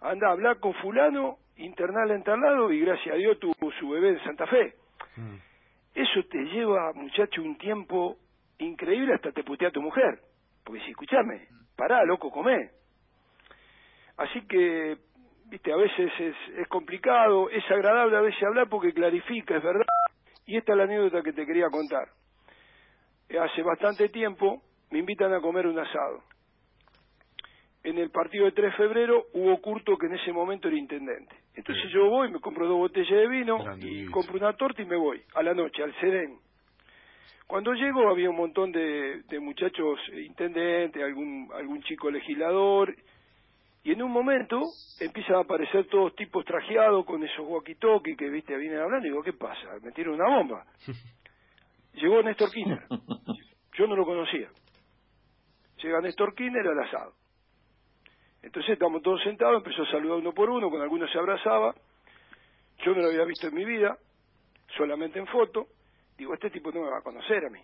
anda 0.00 0.28
a 0.28 0.32
hablar 0.32 0.60
con 0.60 0.74
fulano, 0.74 1.38
internal 1.56 2.10
en 2.10 2.22
tal 2.22 2.40
lado 2.40 2.70
y 2.70 2.80
gracias 2.80 3.14
a 3.14 3.18
Dios 3.18 3.38
tuvo 3.38 3.72
su 3.80 3.88
bebé 3.90 4.10
en 4.10 4.24
Santa 4.24 4.46
Fe. 4.46 4.74
Mm. 5.18 5.36
Eso 5.94 6.22
te 6.30 6.38
lleva, 6.44 6.92
muchacho, 6.94 7.42
un 7.42 7.58
tiempo 7.58 8.16
increíble 8.58 9.14
hasta 9.14 9.32
te 9.32 9.42
putea 9.42 9.70
tu 9.70 9.82
mujer. 9.82 10.20
Porque 10.64 10.80
si, 10.84 10.90
escuchame, 10.90 11.48
pará, 11.76 12.04
loco, 12.04 12.30
comé. 12.30 12.70
Así 14.16 14.40
que, 14.46 14.96
viste, 15.46 15.72
a 15.72 15.76
veces 15.76 16.12
es, 16.18 16.36
es 16.56 16.68
complicado, 16.68 17.50
es 17.50 17.68
agradable 17.70 18.16
a 18.16 18.20
veces 18.20 18.42
hablar 18.42 18.68
porque 18.68 18.92
clarifica, 18.92 19.56
es 19.56 19.62
verdad. 19.62 19.86
Y 20.46 20.56
esta 20.56 20.72
es 20.72 20.78
la 20.78 20.84
anécdota 20.84 21.22
que 21.22 21.32
te 21.32 21.46
quería 21.46 21.68
contar. 21.70 22.08
Hace 23.28 23.62
bastante 23.62 24.08
tiempo 24.08 24.62
me 24.90 25.00
invitan 25.00 25.32
a 25.34 25.40
comer 25.40 25.66
un 25.66 25.78
asado 25.78 26.22
en 27.88 27.98
el 27.98 28.10
partido 28.10 28.44
de 28.44 28.52
3 28.52 28.70
de 28.70 28.76
febrero 28.76 29.24
hubo 29.32 29.60
Curto 29.60 29.96
que 29.96 30.06
en 30.06 30.14
ese 30.14 30.32
momento 30.32 30.68
era 30.68 30.76
intendente. 30.76 31.34
Entonces 31.54 31.84
yo 31.90 32.10
voy, 32.10 32.30
me 32.30 32.38
compro 32.38 32.68
dos 32.68 32.76
botellas 32.76 33.10
de 33.10 33.28
vino 33.28 33.58
y 33.80 34.06
compro 34.06 34.36
una 34.36 34.52
torta 34.52 34.82
y 34.82 34.84
me 34.84 34.96
voy 34.96 35.22
a 35.34 35.42
la 35.42 35.54
noche 35.54 35.82
al 35.82 35.94
Sedén. 35.98 36.38
Cuando 37.46 37.72
llego 37.72 38.10
había 38.10 38.28
un 38.28 38.36
montón 38.36 38.72
de, 38.72 39.22
de 39.22 39.40
muchachos 39.40 39.98
intendentes, 40.12 41.02
algún, 41.02 41.48
algún 41.54 41.82
chico 41.82 42.10
legislador, 42.10 42.94
y 43.84 43.92
en 43.92 44.02
un 44.02 44.12
momento 44.12 44.60
empiezan 45.00 45.36
a 45.36 45.40
aparecer 45.40 45.86
todos 45.86 46.14
tipos 46.14 46.44
trajeados 46.44 47.06
con 47.06 47.24
esos 47.24 47.46
walkie-talkie 47.46 48.16
que 48.18 48.28
viste 48.28 48.54
vienen 48.58 48.80
hablando 48.80 49.06
y 49.06 49.10
digo, 49.10 49.22
¿qué 49.22 49.32
pasa? 49.32 49.78
¿Me 49.82 49.92
tiran 49.92 50.12
una 50.12 50.28
bomba? 50.28 50.66
Llegó 51.94 52.22
Néstor 52.22 52.50
Kirchner. 52.50 52.82
Yo 53.78 53.86
no 53.86 53.96
lo 53.96 54.04
conocía. 54.04 54.50
Llega 55.82 56.02
Néstor 56.02 56.34
Kirchner 56.34 56.68
al 56.68 56.80
asado. 56.80 57.17
Entonces 58.48 58.72
estamos 58.72 59.02
todos 59.02 59.22
sentados, 59.24 59.58
empezó 59.58 59.82
a 59.82 59.90
saludar 59.90 60.16
uno 60.16 60.32
por 60.32 60.48
uno, 60.48 60.70
con 60.70 60.80
algunos 60.80 61.12
se 61.12 61.18
abrazaba. 61.18 61.74
Yo 62.78 62.94
no 62.94 63.02
lo 63.02 63.08
había 63.08 63.26
visto 63.26 63.46
en 63.46 63.54
mi 63.54 63.66
vida, 63.66 63.98
solamente 64.74 65.18
en 65.18 65.26
foto. 65.26 65.66
Digo, 66.16 66.32
este 66.32 66.48
tipo 66.48 66.72
no 66.72 66.80
me 66.80 66.88
va 66.88 66.96
a 66.96 67.02
conocer 67.02 67.44
a 67.44 67.50
mí. 67.50 67.60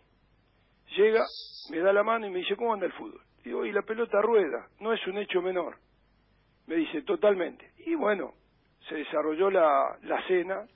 Llega, 0.95 1.25
me 1.71 1.79
da 1.79 1.91
la 1.91 2.03
mano 2.03 2.27
y 2.27 2.31
me 2.31 2.41
dice, 2.41 2.55
¿cómo 2.55 2.75
anda 2.75 2.85
el 2.85 2.93
fútbol? 2.93 3.23
Digo, 3.43 3.65
y 3.65 3.73
la 3.73 3.81
pelota 3.81 4.21
rueda, 4.21 4.69
no 4.81 4.93
es 4.93 5.07
un 5.07 5.17
hecho 5.17 5.41
menor. 5.41 5.79
Me 6.67 6.75
dice, 6.75 7.01
totalmente. 7.01 7.73
Y 7.87 7.95
bueno, 7.95 8.35
se 8.87 8.97
desarrolló 8.97 9.51
la, 9.51 9.97
la 10.03 10.23
cena 10.27 10.67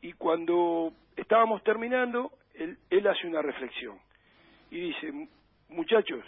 y 0.00 0.14
cuando 0.14 0.94
estábamos 1.16 1.62
terminando, 1.64 2.32
él, 2.54 2.78
él 2.88 3.06
hace 3.08 3.26
una 3.26 3.42
reflexión 3.42 3.98
y 4.70 4.80
dice, 4.80 5.28
muchachos, 5.68 6.24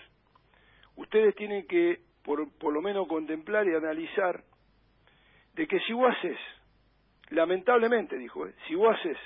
ustedes 0.96 1.34
tienen 1.34 1.66
que 1.66 2.09
por, 2.22 2.50
por 2.58 2.72
lo 2.72 2.82
menos 2.82 3.08
contemplar 3.08 3.66
y 3.66 3.74
analizar 3.74 4.42
de 5.54 5.66
que 5.66 5.80
si 5.80 5.92
vos 5.92 6.14
haces, 6.16 6.38
lamentablemente 7.30 8.16
dijo, 8.16 8.46
eh, 8.46 8.54
si 8.66 8.74
vos 8.74 8.94
haces 8.96 9.16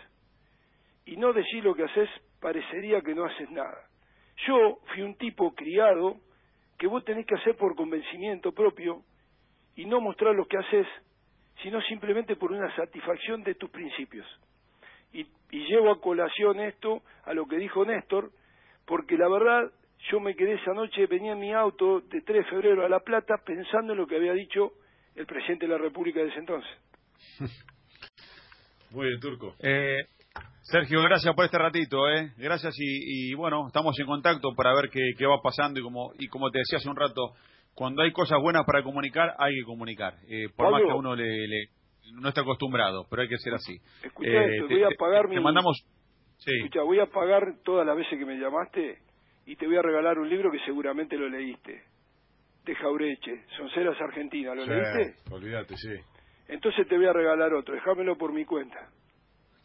y 1.07 1.17
no 1.17 1.33
decís 1.33 1.63
lo 1.63 1.75
que 1.75 1.85
haces, 1.85 2.09
parecería 2.41 3.01
que 3.01 3.15
no 3.15 3.25
haces 3.25 3.51
nada. 3.51 3.89
Yo 4.47 4.79
fui 4.93 5.03
un 5.03 5.17
tipo 5.17 5.55
criado 5.55 6.17
que 6.79 6.87
vos 6.87 7.05
tenés 7.05 7.27
que 7.27 7.35
hacer 7.35 7.57
por 7.57 7.77
convencimiento 7.77 8.53
propio 8.53 9.03
y 9.77 9.87
no 9.87 10.01
mostrar 10.01 10.35
lo 10.35 10.47
que 10.47 10.59
haces, 10.59 10.87
sino 11.63 11.81
simplemente 11.83 12.37
por 12.37 12.53
una 12.53 12.75
satisfacción 12.75 13.43
de 13.43 13.55
tus 13.55 13.71
principios. 13.71 14.27
Y, 15.13 15.27
y 15.51 15.67
llevo 15.67 15.91
a 15.91 16.01
colación 16.01 16.61
esto, 16.61 17.03
a 17.25 17.35
lo 17.35 17.47
que 17.47 17.57
dijo 17.57 17.85
Néstor, 17.85 18.31
porque 18.87 19.17
la 19.17 19.29
verdad 19.29 19.73
yo 20.11 20.21
me 20.21 20.35
quedé 20.35 20.55
esa 20.55 20.73
noche, 20.73 21.07
venía 21.07 21.33
en 21.33 21.41
mi 21.41 21.53
auto 21.53 22.01
de 22.01 22.21
3 22.21 22.27
de 22.27 22.51
febrero 22.51 22.85
a 22.85 22.89
La 22.89 23.01
Plata 23.01 23.37
pensando 23.45 23.93
en 23.93 23.99
lo 23.99 24.07
que 24.07 24.17
había 24.17 24.33
dicho 24.33 24.73
el 25.15 25.27
presidente 25.27 25.67
de 25.67 25.73
la 25.73 25.79
República 25.79 26.21
de 26.21 26.29
ese 26.29 26.39
entonces. 26.39 26.71
Muy 28.91 29.09
bien, 29.09 29.21
Turco. 29.21 29.55
Eh, 29.61 30.05
Sergio, 30.63 31.03
gracias 31.03 31.35
por 31.35 31.45
este 31.45 31.59
ratito, 31.59 32.09
¿eh? 32.09 32.33
Gracias 32.37 32.75
y, 32.79 33.35
bueno, 33.35 33.67
estamos 33.67 33.99
en 33.99 34.07
contacto 34.07 34.55
para 34.55 34.75
ver 34.75 34.91
qué, 34.91 35.01
qué, 35.17 35.27
va 35.27 35.41
pasando 35.43 35.81
y 35.81 35.83
como, 35.83 36.13
y 36.19 36.29
como 36.29 36.51
te 36.51 36.59
decía 36.59 36.79
hace 36.79 36.89
un 36.89 36.97
rato, 36.97 37.35
cuando 37.75 38.03
hay 38.03 38.13
cosas 38.13 38.39
buenas 38.41 38.65
para 38.65 38.83
comunicar, 38.83 39.35
hay 39.39 39.55
que 39.55 39.65
comunicar. 39.65 40.15
Eh, 40.29 40.49
por 40.55 40.71
más 40.71 40.83
que 40.83 40.93
uno 40.93 41.17
le, 41.17 41.69
no 42.13 42.29
está 42.29 42.43
acostumbrado, 42.43 43.07
pero 43.11 43.23
hay 43.23 43.29
que 43.29 43.39
ser 43.39 43.55
así. 43.55 43.79
Escucha 44.03 44.31
eh, 44.31 44.63
voy 44.63 44.83
a 44.85 44.91
pagar 44.99 45.29
mi... 45.29 45.37
Te 45.37 45.41
mandamos... 45.41 45.85
Sí. 46.39 46.53
Escucha, 46.57 46.83
voy 46.83 47.01
a 47.01 47.07
pagar 47.07 47.57
todas 47.65 47.87
las 47.87 47.97
veces 47.97 48.19
que 48.19 48.25
me 48.25 48.37
llamaste 48.37 48.99
y 49.47 49.57
te 49.57 49.67
voy 49.67 49.77
a 49.77 49.83
regalar 49.83 50.19
un 50.19 50.29
libro 50.29 50.51
que 50.51 50.59
seguramente 50.61 51.17
lo 51.17 51.29
leíste. 51.29 51.83
De 52.65 52.75
Jaureche, 52.77 53.45
Sonceras 53.57 54.01
Argentina, 54.01 54.55
¿lo 54.55 54.65
leíste? 54.65 55.17
Olvídate, 55.31 55.77
sí. 55.77 55.95
Entonces 56.49 56.89
te 56.89 56.97
voy 56.97 57.07
a 57.07 57.13
regalar 57.13 57.53
otro, 57.53 57.75
déjamelo 57.75 58.17
por 58.17 58.33
mi 58.33 58.45
cuenta. 58.45 58.89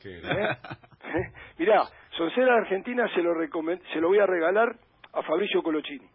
¿Qué? 0.01 0.17
¿Eh? 0.17 1.31
Mirá, 1.57 1.83
Sonceras 2.17 2.57
Argentina 2.61 3.07
se 3.13 3.21
lo, 3.21 3.33
se 3.93 3.99
lo 4.01 4.07
voy 4.09 4.19
a 4.19 4.25
regalar 4.25 4.75
a 5.13 5.23
Fabricio 5.23 5.61
Colocini. 5.63 6.07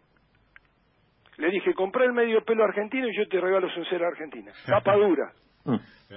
Le 1.37 1.49
dije, 1.49 1.73
compré 1.73 2.05
el 2.05 2.13
medio 2.13 2.43
pelo 2.45 2.63
argentino 2.63 3.07
y 3.07 3.17
yo 3.17 3.27
te 3.27 3.39
regalo 3.41 3.69
Soncera 3.69 4.07
Argentina. 4.07 4.51
Tapa 4.65 4.95
dura. 4.97 5.33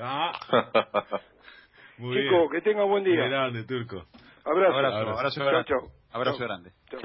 ah. 0.01 0.33
Chico, 1.99 2.49
que 2.51 2.61
tenga 2.61 2.85
buen 2.85 3.03
día. 3.03 3.27
grande, 3.27 3.65
Turco. 3.65 4.05
Abrazo. 4.45 4.77
Abrazo, 4.77 4.97
abrazo, 5.19 5.43
abrazo, 5.43 5.65
chao, 5.69 5.91
abrazo 6.13 6.45
grande. 6.45 6.71
Chao. 6.91 7.01